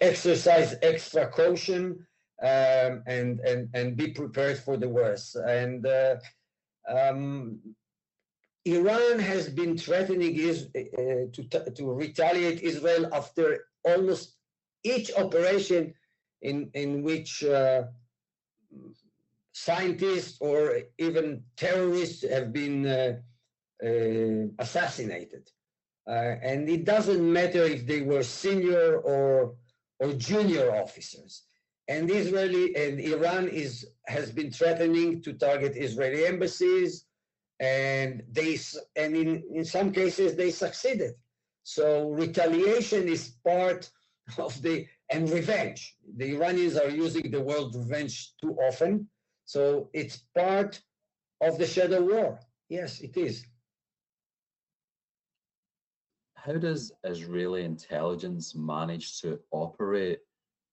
[0.00, 2.06] exercise extra caution
[2.42, 5.36] um, and and and be prepared for the worst.
[5.36, 6.16] And uh,
[6.88, 7.60] um,
[8.66, 14.34] Iran has been threatening is, uh, to, to retaliate Israel after almost
[14.82, 15.94] each operation
[16.42, 17.84] in, in which uh,
[19.52, 23.16] scientists or even terrorists have been uh,
[23.84, 25.50] uh, assassinated.
[26.08, 29.54] Uh, and it doesn't matter if they were senior or,
[29.98, 31.44] or junior officers.
[31.88, 37.06] And Israeli and Iran is, has been threatening to target Israeli embassies,
[37.60, 38.58] and they
[38.96, 41.14] and in, in some cases they succeeded.
[41.62, 43.90] So retaliation is part
[44.38, 45.96] of the and revenge.
[46.16, 49.08] The Iranians are using the word revenge too often,
[49.44, 50.80] so it's part
[51.40, 52.40] of the shadow war.
[52.68, 53.44] Yes, it is.
[56.34, 60.20] How does Israeli intelligence manage to operate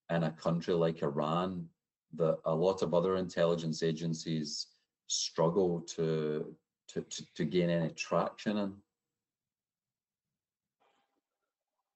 [0.10, 1.68] in a country like Iran
[2.16, 4.68] that a lot of other intelligence agencies
[5.08, 6.56] struggle to
[6.90, 8.74] to, to, to gain any traction in?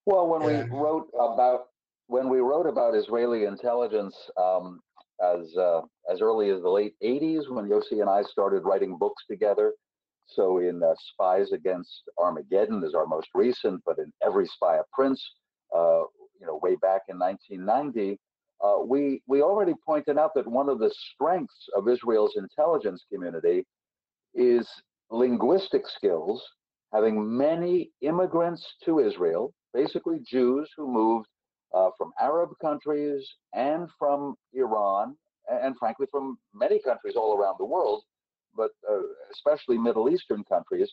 [0.05, 1.67] Well, when we wrote about
[2.07, 4.79] when we wrote about Israeli intelligence um,
[5.21, 9.23] as uh, as early as the late '80s, when Yossi and I started writing books
[9.29, 9.73] together.
[10.27, 14.81] So in uh, Spies Against Armageddon is our most recent, but in Every Spy a
[14.91, 15.23] Prince,
[15.73, 16.01] uh,
[16.39, 18.19] you know, way back in 1990,
[18.63, 23.65] uh, we we already pointed out that one of the strengths of Israel's intelligence community
[24.33, 24.67] is
[25.09, 26.43] linguistic skills,
[26.93, 31.27] having many immigrants to Israel, basically Jews who moved
[31.73, 35.15] uh, from Arab countries and from Iran,
[35.49, 38.03] and, frankly from many countries all around the world,
[38.55, 38.99] but uh,
[39.31, 40.91] especially Middle Eastern countries.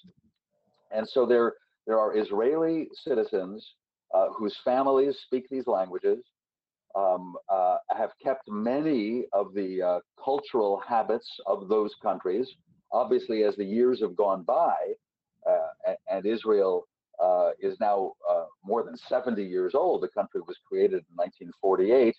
[0.90, 1.54] And so there
[1.86, 3.74] there are Israeli citizens
[4.14, 6.18] uh, whose families speak these languages,
[6.94, 12.48] um, uh, have kept many of the uh, cultural habits of those countries.
[12.92, 14.76] Obviously, as the years have gone by,
[15.48, 16.86] uh, and, and, Israel
[17.24, 22.14] uh, is now uh, more than 70 years old, the country was created in 1948,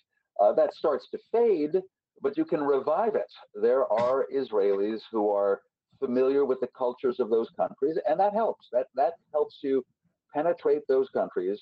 [0.56, 1.80] that starts to fade,
[2.22, 3.32] but you can revive it.
[3.54, 5.60] There are Israelis who are
[5.98, 8.66] familiar with the cultures of those countries, and that helps.
[8.72, 9.84] That that helps you
[10.34, 11.58] penetrate those countries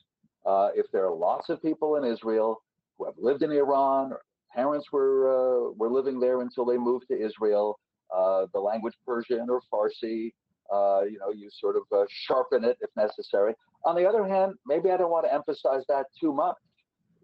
[0.47, 2.63] uh, if there are lots of people in Israel
[2.99, 4.21] who have lived in Iran, or
[4.55, 7.79] parents were uh, were living there until they moved to Israel,
[8.15, 10.33] uh, the language Persian or Farsi,
[10.75, 13.55] uh, you know, you sort of uh, sharpen it if necessary.
[13.85, 16.57] On the other hand, maybe I don't want to emphasize that too much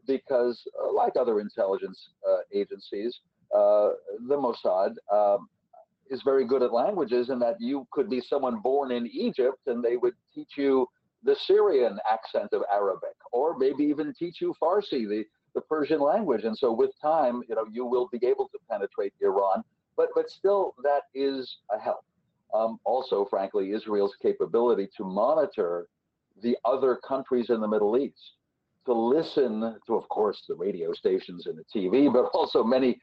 [0.06, 2.10] because, uh, like other intelligence
[2.52, 3.12] agencies,
[3.52, 4.94] the Mossad.
[5.12, 5.48] Um,
[6.10, 9.80] is very good at languages, and that you could be someone born in Egypt and
[9.80, 10.84] they would teach you
[11.22, 16.44] the Syrian accent of Arabic, or maybe even teach you Farsi, the, the Persian language.
[16.44, 19.62] And so with time, you know, you will be able to penetrate Iran.
[19.96, 22.04] But but still, that is a help.
[22.54, 25.86] Um, also, frankly, Israel's capability to monitor
[26.42, 28.32] the other countries in the Middle East,
[28.86, 32.98] to listen to, of course, the radio stations and the TV, but also many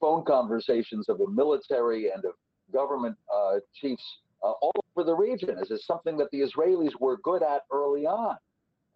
[0.00, 2.32] phone conversations of the military and of
[2.72, 4.04] government uh, chiefs
[4.42, 5.56] uh, all over the region.
[5.58, 8.36] This is something that the Israelis were good at early on.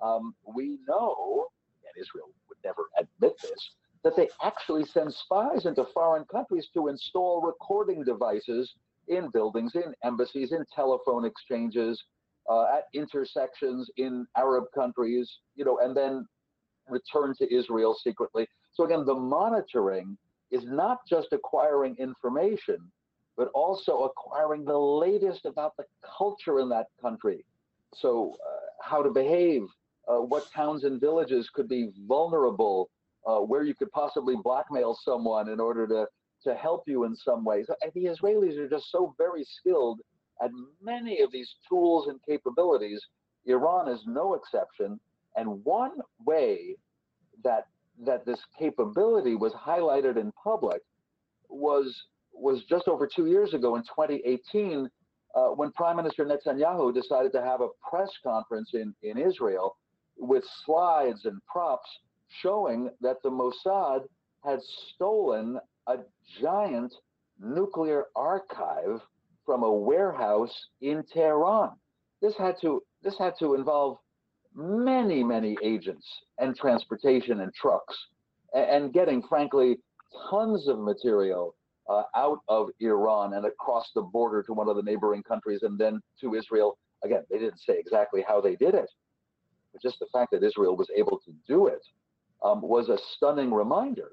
[0.02, 1.46] Um, we know,
[1.84, 3.70] and Israel would never admit this,
[4.02, 8.74] that they actually send spies into foreign countries to install recording devices
[9.08, 12.02] in buildings, in embassies, in telephone exchanges,
[12.48, 16.26] uh, at intersections in Arab countries, you know, and then
[16.88, 18.46] return to Israel secretly.
[18.72, 20.16] So again, the monitoring
[20.50, 22.78] is not just acquiring information,
[23.36, 25.84] but also acquiring the latest about the
[26.16, 27.44] culture in that country.
[27.94, 29.62] So, uh, how to behave,
[30.08, 32.90] uh, what towns and villages could be vulnerable,
[33.26, 36.06] uh, where you could possibly blackmail someone in order to,
[36.44, 37.66] to help you in some ways.
[37.82, 40.00] And the Israelis are just so very skilled
[40.42, 40.50] at
[40.82, 43.00] many of these tools and capabilities.
[43.46, 44.98] Iran is no exception.
[45.36, 46.76] And one way
[47.42, 47.66] that
[48.04, 50.82] that this capability was highlighted in public
[51.48, 51.94] was
[52.32, 54.88] was just over two years ago in 2018
[55.34, 59.76] uh, when Prime Minister Netanyahu decided to have a press conference in, in Israel
[60.16, 61.88] with slides and props
[62.40, 64.02] showing that the Mossad
[64.44, 64.60] had
[64.94, 65.96] stolen a
[66.40, 66.94] giant
[67.40, 69.00] nuclear archive
[69.44, 71.70] from a warehouse in Tehran.
[72.22, 73.98] This had to this had to involve
[74.54, 76.06] many many agents
[76.38, 77.96] and transportation and trucks
[78.54, 79.78] and, and getting frankly
[80.30, 81.54] tons of material
[81.90, 85.78] uh, out of Iran and across the border to one of the neighboring countries and
[85.78, 86.78] then to Israel.
[87.02, 88.88] Again, they didn't say exactly how they did it,
[89.72, 91.82] but just the fact that Israel was able to do it
[92.42, 94.12] um, was a stunning reminder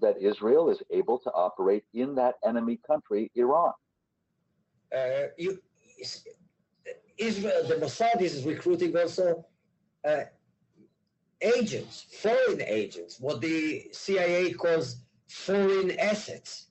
[0.00, 3.72] that Israel is able to operate in that enemy country, Iran.
[4.96, 5.58] Uh, you,
[7.18, 9.44] Israel, the Mossad is recruiting also
[10.04, 10.24] uh,
[11.40, 14.96] agents, foreign agents, what the CIA calls
[15.28, 16.66] foreign assets.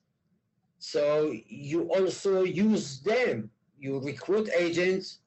[0.78, 3.50] So you also use them.
[3.78, 5.18] you recruit agents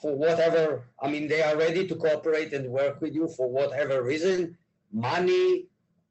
[0.00, 0.84] for whatever.
[1.00, 4.56] I mean, they are ready to cooperate and work with you for whatever reason,
[4.92, 5.67] money,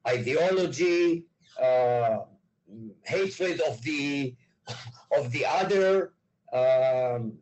[0.08, 1.24] ideology,
[1.62, 2.18] uh,
[3.04, 4.34] hatred of the
[5.18, 6.12] of the other,
[6.52, 7.38] um,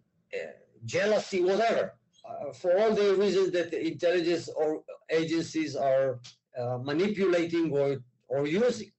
[0.85, 1.95] jealousy, whatever.
[2.29, 6.21] Uh, for all the reasons that the intelligence or agencies are
[6.59, 7.99] uh, manipulating or,
[8.29, 8.91] or using.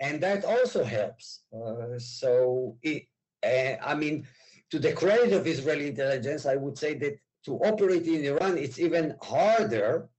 [0.00, 1.40] And that also helps.
[1.52, 3.04] Uh, so, it,
[3.44, 4.26] uh, I mean,
[4.70, 8.78] to the credit of Israeli intelligence, I would say that to operate in Iran, it's
[8.78, 10.10] even harder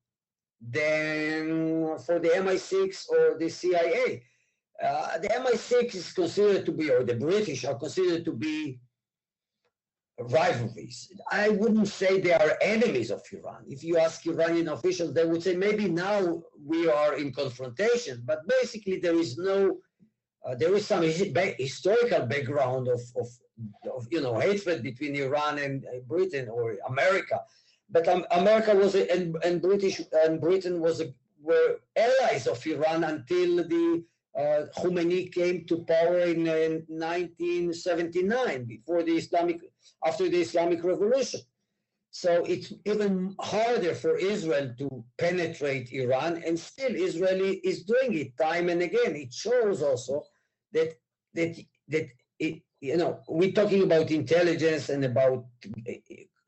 [0.61, 4.23] than for the MI6 or the CIA.
[4.83, 8.79] Uh, the MI6 is considered to be, or the British are considered to be
[10.19, 11.11] rivalries.
[11.31, 13.63] I wouldn't say they are enemies of Iran.
[13.67, 18.39] If you ask Iranian officials, they would say maybe now we are in confrontation, but
[18.47, 19.77] basically there is no,
[20.45, 23.27] uh, there is some historical background of, of,
[23.95, 27.39] of, you know, hatred between Iran and Britain or America.
[27.91, 32.65] But um, America was, a, and, and British and Britain was a, were allies of
[32.65, 34.03] Iran until the
[34.37, 39.61] uh, Khomeini came to power in uh, 1979 before the Islamic
[40.05, 41.41] after the Islamic Revolution.
[42.11, 48.37] So it's even harder for Israel to penetrate Iran, and still Israel is doing it
[48.37, 49.15] time and again.
[49.15, 50.23] It shows also
[50.73, 50.97] that
[51.33, 51.55] that
[51.89, 52.07] that
[52.39, 55.45] it, you know we're talking about intelligence and about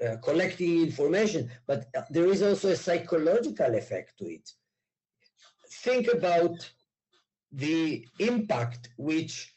[0.06, 4.50] uh, collecting information, but there is also a psychological effect to it.
[5.84, 6.70] Think about
[7.52, 9.54] the impact which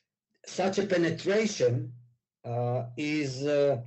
[0.47, 1.92] such a penetration
[2.45, 3.80] uh, is, uh,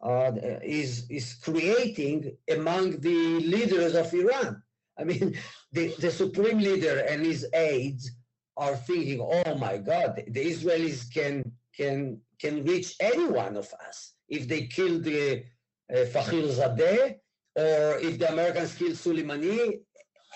[0.00, 0.32] uh,
[0.62, 4.62] is, is creating among the leaders of Iran.
[4.98, 5.36] I mean,
[5.72, 8.10] the, the supreme leader and his aides
[8.56, 14.14] are thinking, oh my God, the Israelis can, can, can reach any one of us
[14.28, 15.44] if they kill the
[15.92, 17.16] uh, Fakhrizadeh
[17.56, 19.80] or if the Americans kill Soleimani,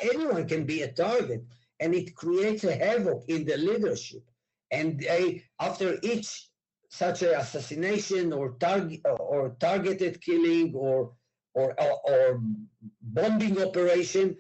[0.03, 1.43] anyone can be a target
[1.81, 4.23] and it creates a havoc in the leadership.
[4.71, 6.49] And they, after each
[6.89, 11.13] such an assassination or target or targeted killing or
[11.55, 11.75] or,
[12.05, 12.41] or
[13.03, 14.37] bombing operation,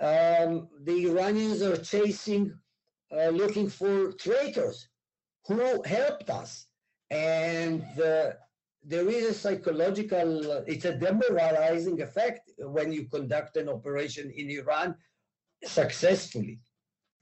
[0.00, 2.52] um, the Iranians are chasing,
[3.12, 4.88] uh, looking for traitors
[5.46, 6.66] who helped us.
[7.10, 7.84] And
[8.86, 14.94] there is a psychological, it's a demoralizing effect when you conduct an operation in Iran
[15.64, 16.60] successfully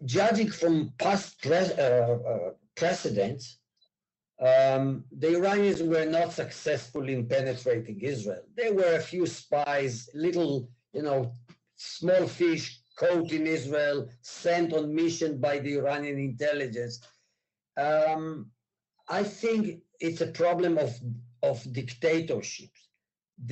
[0.05, 3.59] judging from past pre- uh, uh, precedents,
[4.41, 8.43] um, the Iranians were not successful in penetrating Israel.
[8.57, 11.33] There were a few spies, little, you know,
[11.77, 17.01] small fish caught in Israel, sent on mission by the Iranian intelligence.
[17.77, 18.51] Um,
[19.09, 20.93] I think it's a problem of,
[21.51, 22.81] of dictatorships.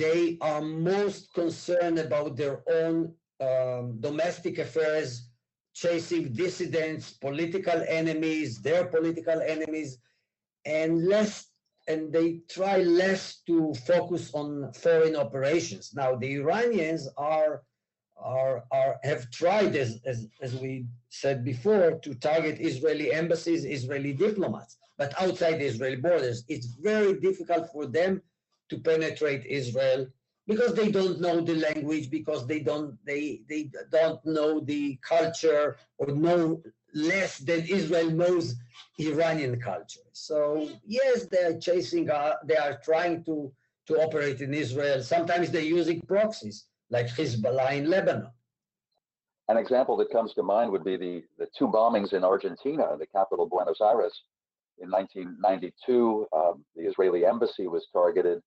[0.01, 5.29] They are most concerned about their own um, domestic affairs
[5.73, 9.97] chasing dissidents, political enemies, their political enemies,
[10.65, 11.47] and less
[11.87, 15.91] and they try less to focus on foreign operations.
[15.93, 17.63] Now the Iranians are
[18.17, 24.13] are, are have tried as, as, as we said before to target Israeli embassies, Israeli
[24.13, 28.21] diplomats, but outside the Israeli borders, it's very difficult for them
[28.69, 30.07] to penetrate Israel
[30.47, 35.77] because they don't know the language because they don't they they don't know the culture
[35.97, 36.61] or know
[36.93, 38.55] less than israel knows
[38.99, 40.07] iranian culture.
[40.11, 43.51] So yes they are chasing uh, they are trying to
[43.87, 45.01] to operate in israel.
[45.01, 46.65] Sometimes they're using proxies
[46.95, 48.31] like hezbollah in lebanon
[49.49, 53.07] an example that comes to mind would be the the two bombings in argentina the
[53.17, 54.15] capital buenos aires
[54.83, 58.41] in 1992 um, the israeli embassy was targeted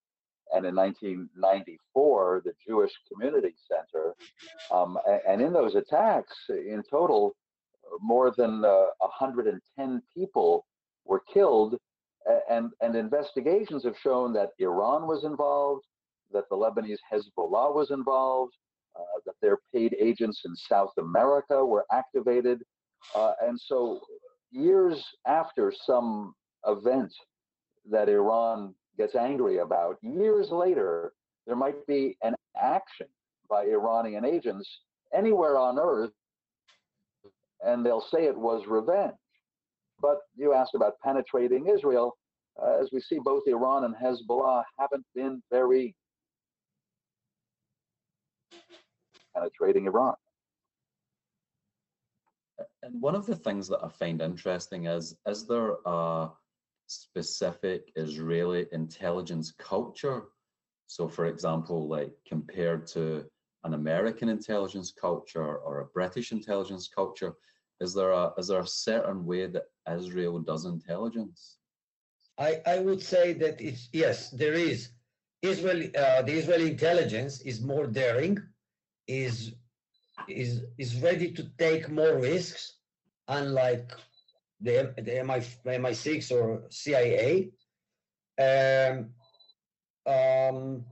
[0.55, 4.15] and in 1994, the Jewish Community Center.
[4.71, 7.35] Um, and in those attacks, in total,
[8.01, 10.67] more than uh, 110 people
[11.05, 11.77] were killed.
[12.51, 15.85] And, and investigations have shown that Iran was involved,
[16.33, 18.55] that the Lebanese Hezbollah was involved,
[18.99, 22.63] uh, that their paid agents in South America were activated.
[23.15, 24.01] Uh, and so,
[24.51, 26.35] years after some
[26.67, 27.13] event
[27.91, 31.13] that Iran gets angry about, years later,
[31.47, 33.07] there might be an action
[33.49, 34.69] by Iranian agents
[35.15, 36.11] anywhere on earth,
[37.65, 39.15] and they'll say it was revenge.
[40.01, 42.17] But you asked about penetrating Israel.
[42.61, 45.95] Uh, as we see, both Iran and Hezbollah haven't been very
[49.37, 50.15] penetrating Iran.
[52.83, 56.29] And one of the things that I find interesting is is there a
[56.87, 60.25] specific Israeli intelligence culture?
[60.87, 63.25] So, for example, like compared to
[63.65, 67.35] an American intelligence culture or a British intelligence culture,
[67.81, 71.59] is there a is there a certain way that Israel does intelligence?
[72.39, 74.91] I, I would say that it's yes, there is.
[75.43, 78.39] Israel, uh, the Israeli intelligence is more daring,
[79.09, 79.55] is
[80.29, 82.79] is is ready to take more risks,
[83.29, 83.93] unlike
[84.61, 85.41] the the MI
[85.79, 87.51] MI6 or CIA.
[88.39, 89.11] Um,
[90.07, 90.85] um,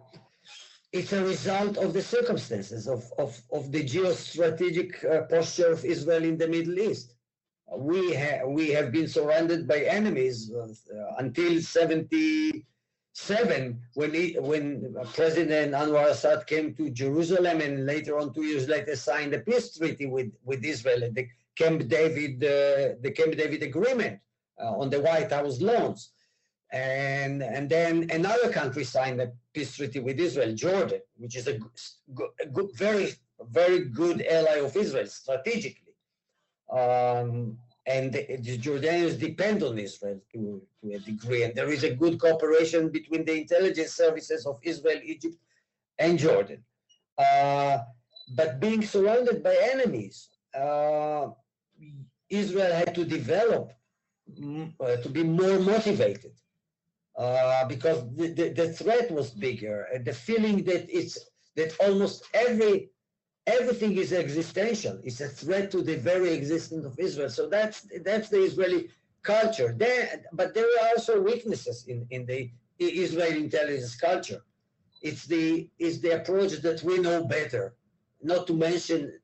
[0.93, 6.23] it's a result of the circumstances of, of, of the geostrategic uh, posture of Israel
[6.23, 7.15] in the Middle East.
[7.77, 10.69] We, we have been surrounded by enemies uh,
[11.19, 11.61] until
[13.15, 18.69] 77 when, he, when President Anwar Sadat came to Jerusalem and later on, two years
[18.69, 23.63] later, signed a peace treaty with, with Israel, the Camp David, uh, the Camp David
[23.63, 24.19] Agreement
[24.61, 26.11] uh, on the White House lawns.
[26.73, 31.61] And and then another country signed a peace treaty with Israel, Jordan, which is a,
[32.41, 33.13] a good, very
[33.51, 35.95] very good ally of Israel strategically,
[36.71, 41.85] um, and the, the, Jordanians depend on Israel to, to a degree, and there is
[41.85, 45.37] a good cooperation between the intelligence services of Israel, Egypt,
[45.99, 46.65] and Jordan.
[47.19, 47.79] Uh,
[48.35, 51.29] but being surrounded by enemies, uh,
[52.31, 53.73] Israel had to develop
[54.81, 56.33] uh, to be more motivated
[57.19, 61.19] uh, because the, the, the, threat was bigger and the feeling that it's
[61.57, 62.91] that almost every
[63.47, 64.99] everything is existential.
[65.05, 67.31] It's a threat to the very existence of israel.
[67.31, 68.91] So that's that's the israeli
[69.23, 69.75] culture.
[69.77, 74.43] There but there are also weaknesses in in the israeli intelligence culture.
[75.03, 77.75] It's the it's the approach that we know better.
[78.23, 79.19] Not to mention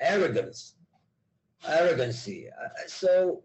[0.00, 0.74] arrogance
[1.66, 2.48] arrogancy.
[2.48, 3.42] Uh, so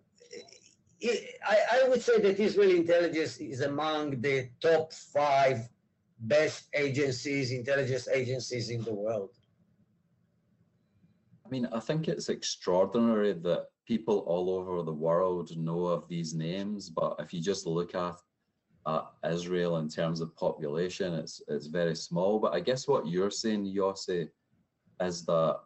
[1.47, 5.68] I, I would say that Israeli intelligence is among the top five
[6.20, 9.32] best agencies, intelligence agencies in the world.
[11.56, 16.34] I mean, I think it's extraordinary that people all over the world know of these
[16.34, 18.18] names, but if you just look at,
[18.86, 22.39] at Israel in terms of population, it's it's very small.
[22.39, 24.28] But I guess what you're saying, Yossi,
[24.99, 25.60] is that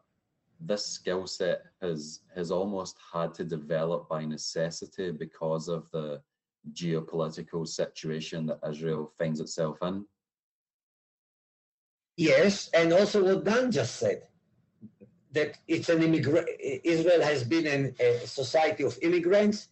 [0.60, 6.22] this skill set has has almost had to develop by necessity because of the
[6.72, 10.06] geopolitical situation that Israel finds itself in.
[12.16, 14.30] Yes, and also what Dan just said,
[15.32, 16.48] that it's an immigrant.
[16.84, 19.70] Israel has been an, a society of immigrants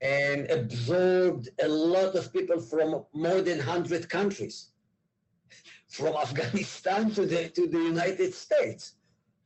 [0.00, 4.68] and absorbed a lot of people from more than hundred countries,
[5.88, 8.94] from Afghanistan to the to the United States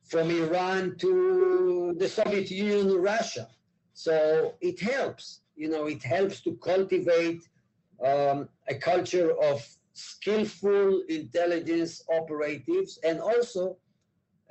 [0.07, 3.49] from Iran to the Soviet Union, Russia.
[3.93, 7.41] So it helps, you know, it helps to cultivate
[8.05, 13.77] um, a culture of skillful intelligence operatives and also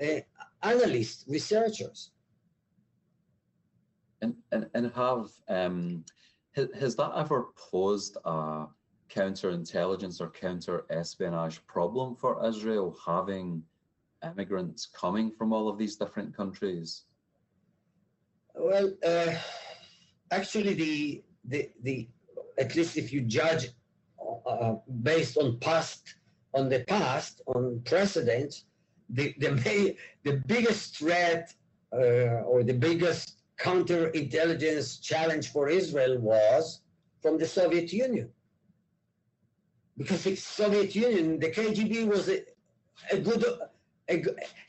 [0.02, 0.20] uh,
[0.66, 2.10] analysts, researchers.
[4.22, 6.04] And, and, and have, um,
[6.56, 8.66] has, has that ever posed a
[9.14, 13.62] counterintelligence or counter espionage problem for Israel having
[14.24, 17.04] immigrants coming from all of these different countries?
[18.54, 19.34] Well, uh,
[20.30, 22.08] actually, the, the the
[22.58, 23.68] at least if you judge
[24.46, 26.14] uh, based on past
[26.54, 28.64] on the past on precedents,
[29.10, 31.54] the the may, the biggest threat
[31.92, 36.80] uh, or the biggest counterintelligence challenge for Israel was
[37.22, 38.30] from the Soviet Union.
[39.96, 42.42] Because the Soviet Union, the KGB was a,
[43.10, 43.44] a good
[44.08, 44.24] a,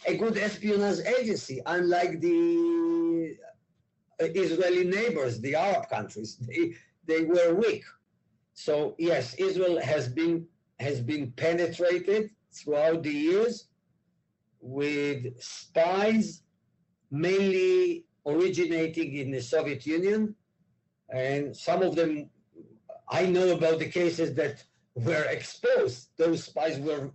[0.06, 3.38] a good espionage agency, unlike the
[4.22, 6.38] uh, Israeli neighbors, the Arab countries.
[6.48, 6.74] They,
[7.06, 7.86] they were weak.
[8.54, 10.46] So yes, Israel has been
[10.80, 13.68] has been penetrated throughout the years
[14.62, 16.44] with spies,
[17.12, 20.36] mainly originating in the Soviet Union,
[21.10, 22.30] and some of them
[23.10, 24.64] I know about the cases that
[24.96, 26.10] were exposed.
[26.18, 27.12] Those spies were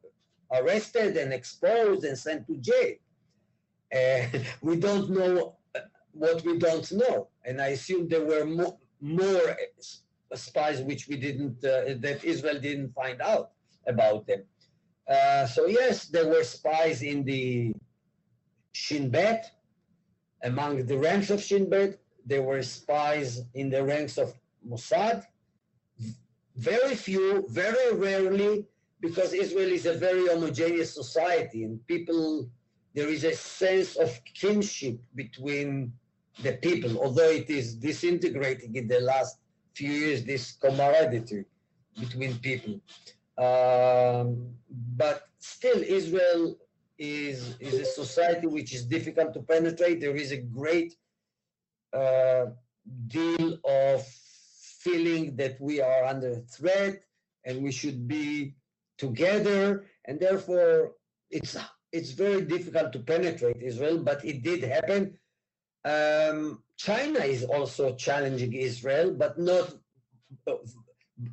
[0.50, 2.94] arrested and exposed and sent to jail.
[3.94, 5.56] Uh, we don't know
[6.12, 7.28] what we don't know.
[7.44, 9.56] And I assume there were mo- more
[10.34, 13.50] spies which we didn't, uh, that Israel didn't find out
[13.86, 14.44] about them.
[15.12, 17.74] Uh, so yes, there were spies in the
[18.72, 19.50] Shin Bet,
[20.42, 21.98] among the ranks of Shin Bet.
[22.24, 24.32] There were spies in the ranks of
[24.66, 25.26] Mossad.
[26.56, 28.64] Very few, very rarely
[29.00, 32.48] because Israel is a very homogeneous society and people,
[32.94, 35.92] there is a sense of kinship between
[36.42, 39.38] the people, although it is disintegrating in the last
[39.74, 41.44] few years this camaraderie
[41.98, 42.80] between people.
[43.38, 44.54] Um,
[44.96, 46.56] but still, Israel
[46.98, 50.00] is, is a society which is difficult to penetrate.
[50.00, 50.94] There is a great
[51.92, 52.46] uh,
[53.08, 54.06] deal of
[54.82, 57.02] feeling that we are under threat
[57.44, 58.54] and we should be
[58.98, 60.92] together, and therefore
[61.30, 61.56] it's
[61.92, 65.18] it's very difficult to penetrate Israel, but it did happen.
[65.84, 69.74] Um, China is also challenging Israel, but not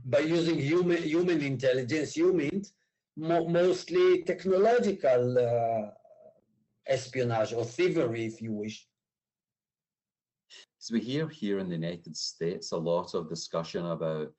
[0.05, 2.15] by using human human intelligence.
[2.15, 2.63] You mean
[3.17, 5.91] mo mostly technological uh,
[6.87, 8.87] espionage or thievery, if you wish.
[10.79, 14.31] So we hear here in the United States a lot of discussion about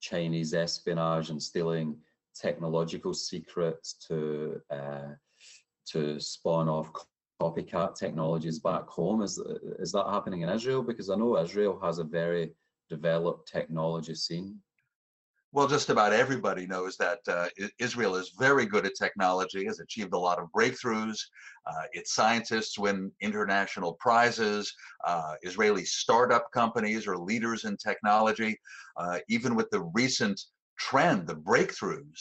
[0.00, 1.96] Chinese espionage and stealing
[2.34, 5.12] technological secrets to uh,
[5.92, 6.90] to spawn off
[7.42, 9.22] copycat technologies back home.
[9.22, 9.38] Is
[9.78, 10.82] is that happening in Israel?
[10.82, 12.54] Because I know Israel has a very
[12.88, 14.58] developed technology scene.
[15.52, 17.48] Well, just about everybody knows that uh,
[17.80, 21.18] Israel is very good at technology, has achieved a lot of breakthroughs.
[21.66, 24.72] Uh, its scientists win international prizes.
[25.04, 28.56] Uh, Israeli startup companies are leaders in technology.
[28.96, 30.40] Uh, even with the recent
[30.78, 32.20] trend, the breakthroughs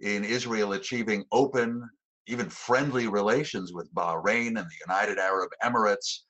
[0.00, 1.82] in Israel achieving open,
[2.28, 6.20] even friendly relations with Bahrain and the United Arab Emirates,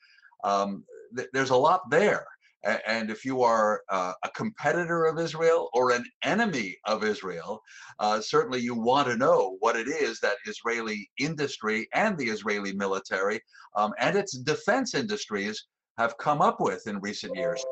[0.45, 0.83] um,
[1.15, 2.25] th there's a lot there.
[2.65, 7.61] And if you are uh, a competitor of Israel or an enemy of Israel,
[8.01, 12.73] uh, certainly you want to know what it is that Israeli industry and the Israeli
[12.73, 13.41] military
[13.77, 15.67] um, and its defense industries
[15.99, 17.65] have come up with in recent years,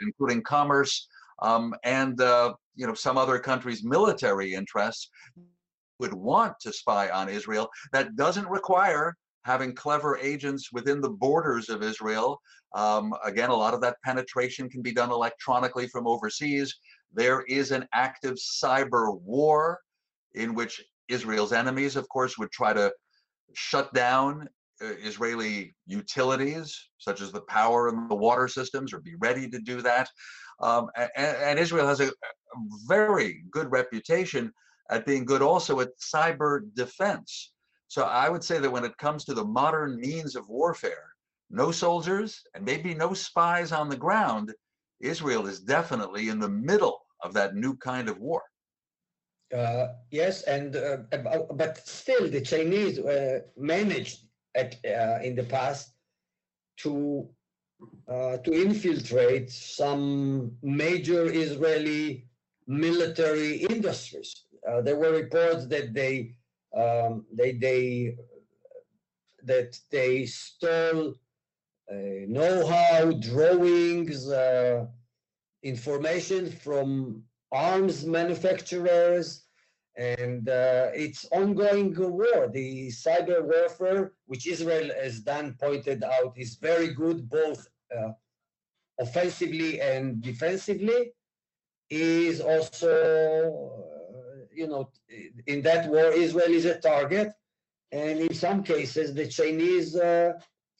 [0.00, 1.08] including commerce
[1.42, 5.10] um, and uh, you know some other countries' military interests
[6.00, 7.68] would want to spy on Israel.
[7.92, 12.40] That doesn't require having clever agents within the borders of Israel.
[12.74, 16.74] Um, again, a lot of that penetration can be done electronically from overseas.
[17.12, 19.80] There is an active cyber war
[20.34, 22.92] in which Israel's enemies, of course, would try to
[23.54, 24.48] shut down
[24.82, 29.60] uh, Israeli utilities, such as the power and the water systems, or be ready to
[29.60, 30.08] do that.
[30.60, 32.10] Um, and, and, Israel has a, a
[32.86, 34.52] very good reputation
[34.90, 37.53] at being good also at cyber defense.
[37.94, 41.06] So I would say that when it comes to the modern means of warfare,
[41.48, 44.52] no soldiers and maybe no spies on the ground,
[45.00, 48.42] Israel is definitely in the middle of that new kind of war.
[49.56, 50.96] Uh, yes, and uh,
[51.62, 54.24] but still, the Chinese uh, managed
[54.56, 55.92] at, uh, in the past
[56.78, 57.28] to
[58.08, 62.26] uh, to infiltrate some major Israeli
[62.66, 64.46] military industries.
[64.68, 66.34] Uh, there were reports that they
[66.76, 68.16] um, they they
[69.44, 71.14] that they stole
[71.90, 74.86] uh, know-how, drawings, uh,
[75.62, 77.22] information from
[77.52, 79.44] arms manufacturers,
[79.96, 82.48] and uh, it's ongoing war.
[82.48, 88.12] The cyber warfare, which Israel as Dan pointed out, is very good both uh,
[88.98, 91.12] offensively and defensively.
[91.90, 93.84] Is also
[94.54, 94.90] you know,
[95.46, 97.32] in that war, Israel is a target,
[97.92, 100.32] and in some cases, the Chinese uh,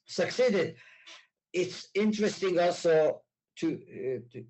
[0.07, 0.77] succeeded.
[1.53, 3.21] It's interesting also
[3.61, 4.45] to uh, to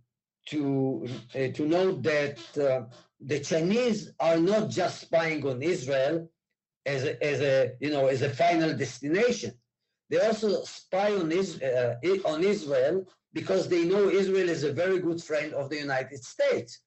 [0.47, 2.83] to, uh, to note that uh,
[3.20, 6.29] the Chinese are not just spying on Israel
[6.85, 9.53] as a, as a you know as a final destination.
[10.11, 11.97] They also spy on, Is, uh,
[12.27, 16.81] on Israel because they know Israel is a very good friend of the United States.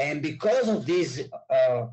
[0.00, 1.12] And because of these
[1.50, 1.86] uh,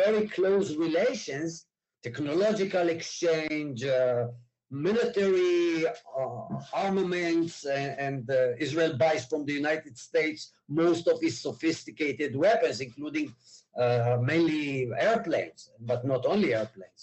[0.00, 1.66] very close relations,
[2.02, 4.28] technological exchange, uh,
[4.70, 11.38] military uh, armaments, and, and uh, Israel buys from the United States most of its
[11.38, 13.34] sophisticated weapons, including
[13.78, 17.02] uh, mainly airplanes, but not only airplanes.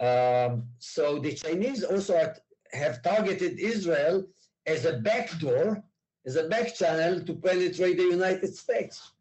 [0.00, 2.34] Um, so the Chinese also are,
[2.72, 4.26] have targeted Israel
[4.64, 5.82] as a backdoor,
[6.24, 9.12] as a back channel to penetrate the United States.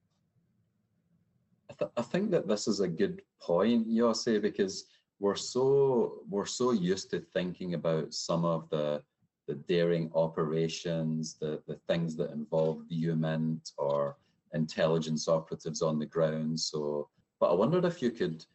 [1.79, 4.85] Th- I think that this is a good point, Yossi, because
[5.19, 9.01] we're so we're so used to thinking about some of the
[9.47, 14.17] the daring operations, the the things that involve the human or
[14.53, 16.59] intelligence operatives on the ground.
[16.59, 17.09] So,
[17.39, 18.45] but I wondered if you could,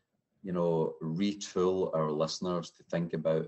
[0.43, 3.47] you know, retool our listeners to think about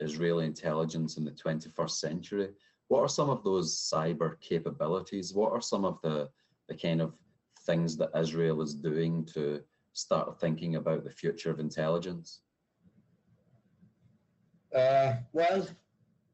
[0.00, 2.48] Israeli intelligence in the 21st century.
[2.88, 5.34] What are some of those cyber capabilities?
[5.34, 6.28] What are some of the
[6.68, 7.14] the kind of
[7.68, 9.60] things that Israel is doing to
[9.92, 12.40] start thinking about the future of intelligence?
[14.74, 15.66] Uh, well,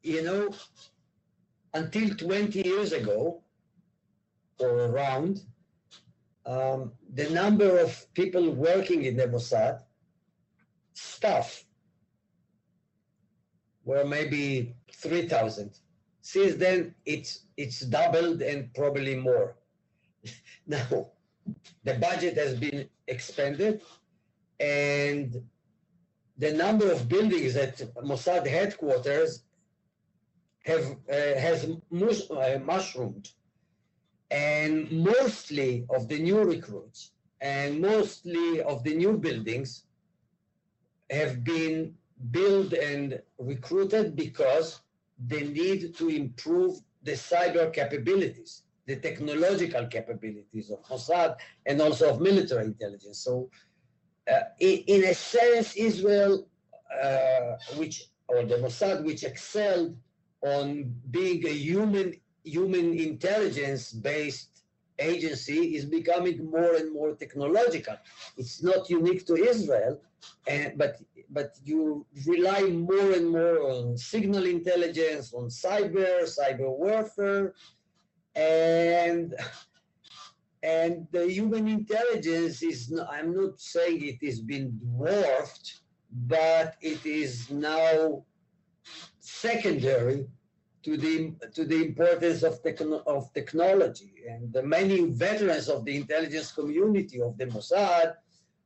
[0.02, 0.42] you know,
[1.72, 3.42] until 20 years ago,
[4.58, 5.40] or around,
[6.46, 9.80] um, the number of people working in the Mossad,
[10.92, 11.64] staff,
[13.84, 15.70] were maybe 3,000.
[16.20, 19.56] Since then, it's, it's doubled and probably more.
[20.66, 21.08] now,
[21.84, 23.82] the budget has been expanded
[24.60, 25.42] and
[26.38, 29.42] the number of buildings at Mossad headquarters
[30.64, 33.30] have uh, has uh, mushroomed.
[34.30, 39.84] And mostly of the new recruits and mostly of the new buildings
[41.10, 41.94] have been
[42.30, 44.80] built and recruited because
[45.24, 52.20] they need to improve the cyber capabilities, the technological capabilities of Mossad and also of
[52.20, 53.18] military intelligence.
[53.18, 53.50] So,
[54.30, 56.46] uh, in, in, a sense, Israel,
[57.02, 59.96] uh, which or the Mossad, which excelled
[60.42, 64.64] on being a human human intelligence based
[64.98, 67.96] agency is becoming more and more technological.
[68.36, 70.00] It's not unique to Israel,
[70.46, 77.54] and, but but you rely more and more on signal intelligence, on cyber, cyber warfare,
[78.34, 79.34] and
[80.62, 82.90] and the human intelligence is.
[82.90, 85.80] Not, I'm not saying it has been dwarfed,
[86.10, 88.24] but it is now
[89.20, 90.26] secondary
[90.84, 95.96] to the to the importance of techno, of technology and the many veterans of the
[95.96, 98.14] intelligence community of the Mossad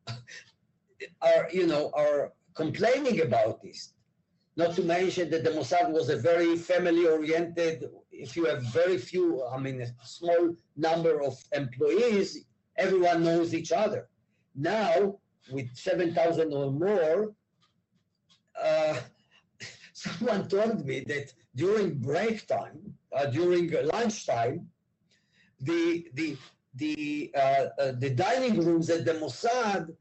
[1.22, 3.94] are you know are complaining about this
[4.56, 7.84] not to mention that the Mossad was a very family oriented
[8.18, 12.44] if you have very few I mean a small number of employees
[12.76, 14.08] everyone knows each other.
[14.54, 15.18] Now
[15.50, 17.34] with 7000 or more
[18.62, 18.98] uh,
[19.92, 22.78] someone told me that during break time,
[23.16, 24.68] uh, during lunchtime,
[25.60, 26.36] the the
[26.74, 29.94] the uh, uh, the dining rooms at the Mossad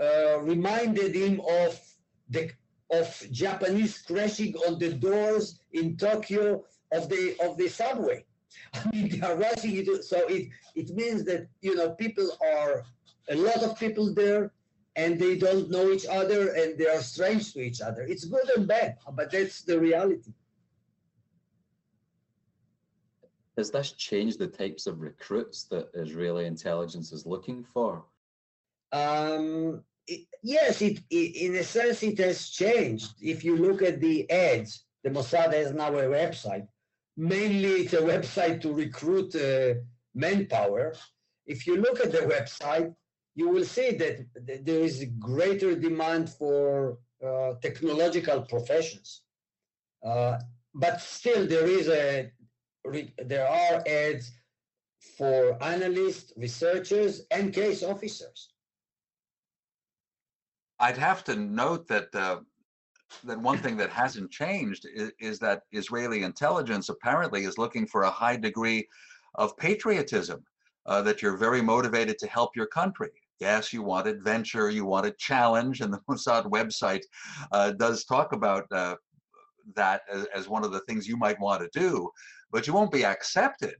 [0.00, 1.80] uh, reminded him of
[2.28, 2.50] the
[2.90, 8.24] of Japanese crashing on the doors in Tokyo of the of the subway.
[8.74, 10.04] I mean, they are rushing it.
[10.04, 12.84] So it it means that you know people are
[13.28, 14.52] a lot of people there
[14.96, 18.02] and they don't know each other and they are strange to each other.
[18.02, 20.32] It's good and bad, but that's the reality.
[23.56, 28.04] Has this changed the types of recruits that Israeli intelligence is looking for?
[28.92, 33.12] Um, it, yes, it, it, in a sense it has changed.
[33.20, 36.66] If you look at the ads, the Mossad has now a website.
[37.16, 39.74] Mainly, it's a website to recruit uh,
[40.14, 40.94] manpower.
[41.46, 42.94] If you look at the website,
[43.34, 44.26] you will see that
[44.64, 49.22] there is greater demand for uh, technological professions.
[50.04, 50.38] Uh,
[50.74, 52.30] but still, there is a
[53.26, 54.32] there are ads
[55.16, 58.50] for analysts, researchers, and case officers.
[60.78, 62.40] I'd have to note that uh,
[63.24, 68.02] that one thing that hasn't changed is, is, that Israeli intelligence apparently is looking for
[68.02, 68.88] a high degree
[69.34, 70.44] of patriotism.
[70.86, 73.10] Uh, that you're very motivated to help your country.
[73.38, 77.02] Yes, you want adventure, you want a challenge, and the Mossad website
[77.52, 78.96] uh, does talk about uh,
[79.76, 82.10] that as, as, one of the things you might want to do
[82.50, 83.76] but you won't be accepted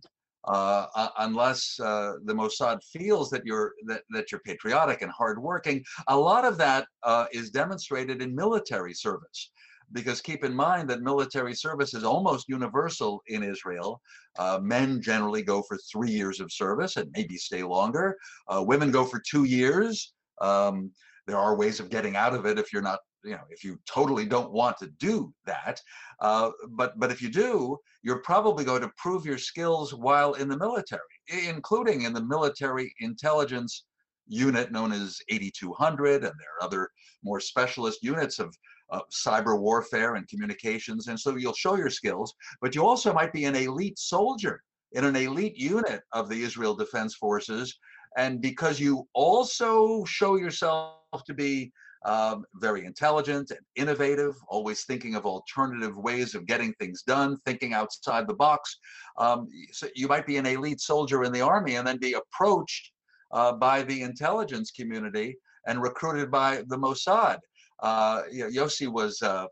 [0.48, 5.84] uh, uh, unless uh, the Mossad feels that you're that, that you're patriotic and hardworking.
[6.08, 9.50] A lot of that uh, is demonstrated in military service,
[9.92, 14.00] because keep in mind that military service is almost universal in Israel.
[14.38, 18.16] Uh, men generally go for three years of service and maybe stay longer.
[18.48, 20.14] Uh, women go for two years.
[20.40, 20.90] Um,
[21.26, 23.78] there are ways of getting out of it if you're not you know if you
[23.86, 25.80] totally don't want to do that
[26.20, 30.48] uh, but but if you do you're probably going to prove your skills while in
[30.48, 31.00] the military
[31.46, 33.84] including in the military intelligence
[34.26, 36.88] unit known as 8200 and there are other
[37.22, 38.54] more specialist units of
[38.90, 43.32] uh, cyber warfare and communications and so you'll show your skills but you also might
[43.32, 44.62] be an elite soldier
[44.92, 47.78] in an elite unit of the Israel Defense Forces
[48.16, 50.96] and because you also show yourself
[51.26, 51.72] to be
[52.04, 57.74] um, very intelligent and innovative, always thinking of alternative ways of getting things done, thinking
[57.74, 58.78] outside the box.
[59.18, 62.92] Um, so you might be an elite soldier in the army and then be approached
[63.32, 65.36] uh, by the intelligence community
[65.66, 67.38] and recruited by the Mossad.
[67.82, 69.46] Uh, Yossi was, uh,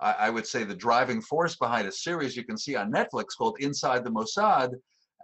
[0.00, 3.28] I, I would say, the driving force behind a series you can see on Netflix
[3.36, 4.72] called Inside the Mossad.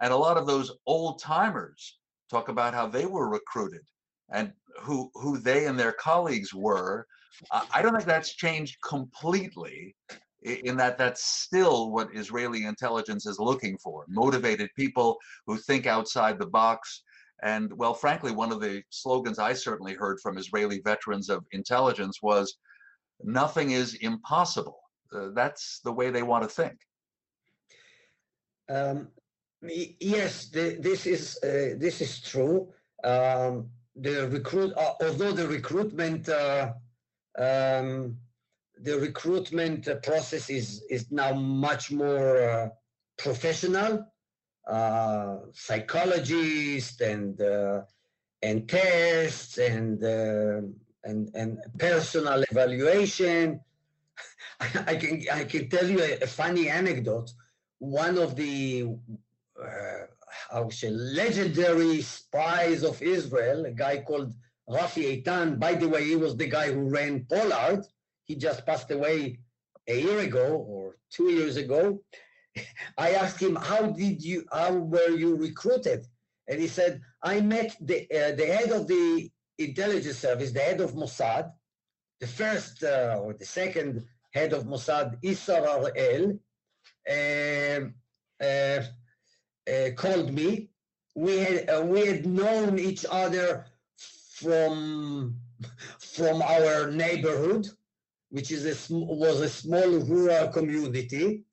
[0.01, 1.99] And a lot of those old timers
[2.31, 3.81] talk about how they were recruited
[4.31, 4.51] and
[4.81, 7.07] who who they and their colleagues were.
[7.51, 9.95] Uh, I don't think that's changed completely.
[10.43, 15.17] in that that's still what Israeli intelligence is looking for motivated people
[15.47, 17.03] who think outside the box.
[17.43, 22.19] And well, frankly, one of the slogans I certainly heard from Israeli veterans of intelligence
[22.21, 22.57] was
[23.23, 24.79] nothing is impossible.
[25.13, 26.77] Uh, that's the way they want to think.
[28.69, 29.09] Um,
[29.61, 32.69] yes, the, this is uh, this is true.
[33.03, 36.73] Um, the recruit, uh, although the recruitment uh,
[37.37, 38.17] um,
[38.79, 42.69] the recruitment process is is now much more uh,
[43.17, 44.05] professional.
[44.65, 47.41] Uh, psychologists and
[48.41, 53.59] and tests and and and personal evaluation.
[54.59, 57.31] I can I can tell you a, a funny anecdote.
[57.79, 58.87] One of the
[59.61, 59.92] uh,
[60.61, 64.33] Would say legendary spies of Israel, a guy called
[64.69, 65.59] Rafi Eitan.
[65.59, 67.85] By the way, he was the guy who ran Pollard.
[68.25, 69.39] He just passed away
[69.87, 72.01] a year ago or two years ago.
[72.97, 74.45] I asked him, "How did you?
[74.51, 76.05] How were you recruited?"
[76.47, 80.81] And he said, "I met the uh, the head of the intelligence service, the head
[80.81, 81.51] of Mossad,
[82.19, 85.09] the first uh, or the second head of Mossad,
[87.09, 87.93] um,
[88.41, 88.83] uh, uh,
[89.95, 90.69] called me.
[91.15, 93.65] We had uh, we had known each other
[94.31, 95.35] from
[95.99, 97.67] from our neighborhood,
[98.29, 101.43] which is a was a small rural community,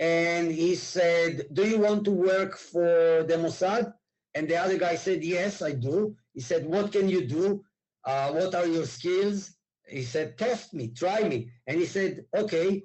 [0.00, 3.94] and he said, "Do you want to work for the Mossad?"
[4.34, 7.64] And the other guy said, "Yes, I do." He said, "What can you do?
[8.04, 9.52] Uh, what are your skills?"
[9.88, 12.84] He said, "Test me, try me." And he said, "Okay,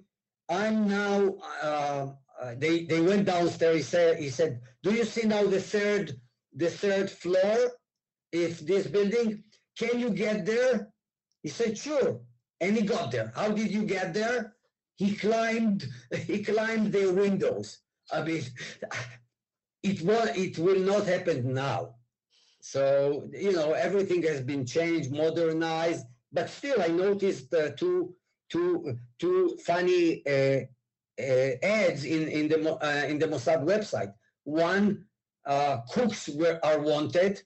[0.49, 3.75] I'm now." Uh, uh, they they went downstairs.
[3.77, 6.19] He said, "He said, do you see now the third
[6.55, 7.57] the third floor?
[8.31, 9.43] If this building,
[9.77, 10.91] can you get there?"
[11.43, 12.19] He said, "Sure."
[12.59, 13.31] And he got there.
[13.35, 14.55] How did you get there?
[14.97, 15.87] He climbed.
[16.31, 17.79] He climbed the windows.
[18.11, 18.43] I mean,
[19.83, 21.95] it will it will not happen now.
[22.61, 28.15] So you know everything has been changed, modernized, but still I noticed uh, two
[28.49, 30.65] two two funny uh,
[31.19, 34.13] ads in in the uh, in the Mossad website.
[34.43, 35.05] One,
[35.45, 37.41] uh, cooks were are wanted.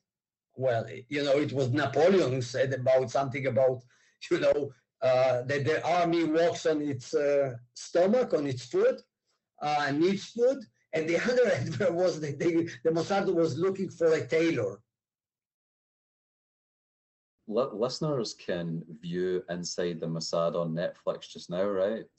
[0.56, 3.84] Well, you know, it was Napoleon who said about something about
[4.32, 7.14] you know that the army walks on its
[7.74, 9.02] stomach, on its foot,
[9.94, 10.60] needs food.
[10.96, 12.54] And the other advert was that they,
[12.84, 14.80] the Mossad was looking for a tailor.
[17.48, 22.15] listeners can view Inside the Mossad on Netflix just now, right?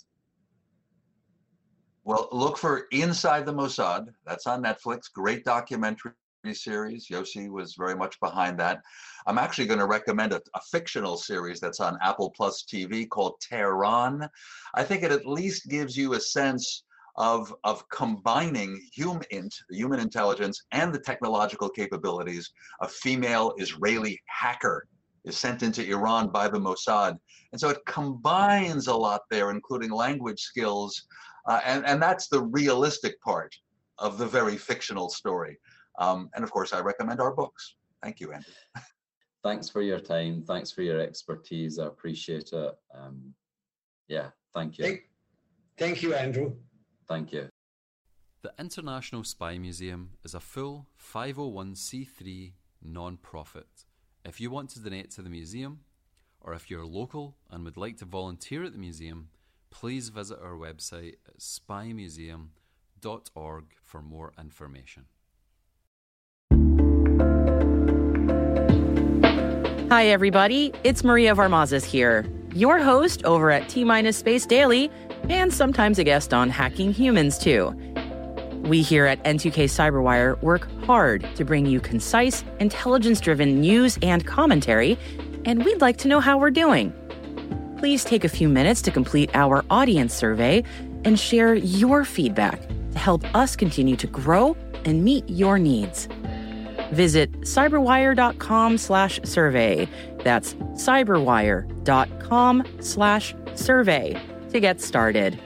[2.06, 4.06] Well, look for Inside the Mossad.
[4.24, 5.12] That's on Netflix.
[5.12, 6.12] Great documentary
[6.52, 7.08] series.
[7.08, 8.80] Yossi was very much behind that.
[9.26, 13.40] I'm actually going to recommend a, a, fictional series that's on Apple Plus TV called
[13.40, 14.28] Tehran.
[14.74, 16.84] I think it at least gives you a sense
[17.16, 22.52] of, of combining human, human intelligence and the technological capabilities.
[22.82, 24.86] A female Israeli hacker
[25.24, 27.18] is sent into Iran by the Mossad.
[27.50, 31.02] And so it combines a lot there, including language skills.
[31.46, 33.54] Uh, and, and that's the realistic part
[33.98, 35.58] of the very fictional story.
[35.98, 37.76] Um, and of course, I recommend our books.
[38.02, 38.46] Thank you, Andy.
[39.42, 40.42] Thanks for your time.
[40.42, 41.78] Thanks for your expertise.
[41.78, 42.74] I appreciate it.
[42.94, 43.32] Um,
[44.08, 44.84] yeah, thank you.
[44.84, 45.00] Thank,
[45.78, 46.54] thank you, Andrew.
[47.08, 47.48] Thank you.
[48.42, 53.84] The International Spy Museum is a full 501c3 non profit.
[54.24, 55.80] If you want to donate to the museum,
[56.40, 59.28] or if you're local and would like to volunteer at the museum,
[59.70, 65.06] please visit our website at spymuseum.org for more information.
[69.88, 70.72] Hi, everybody.
[70.82, 74.90] It's Maria Varmazes here, your host over at T Minus Space Daily,
[75.28, 77.72] and sometimes a guest on Hacking Humans, too.
[78.64, 84.26] We here at N2K Cyberwire work hard to bring you concise, intelligence driven news and
[84.26, 84.98] commentary,
[85.44, 86.92] and we'd like to know how we're doing.
[87.78, 90.64] Please take a few minutes to complete our audience survey
[91.04, 92.60] and share your feedback
[92.92, 96.08] to help us continue to grow and meet your needs.
[96.92, 99.88] Visit cyberwire.com slash survey.
[100.24, 104.20] That's cyberwire.com slash survey
[104.50, 105.38] to get started.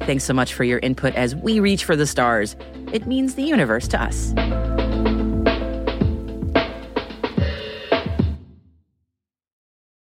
[0.00, 2.56] Thanks so much for your input as we reach for the stars.
[2.92, 4.34] It means the universe to us.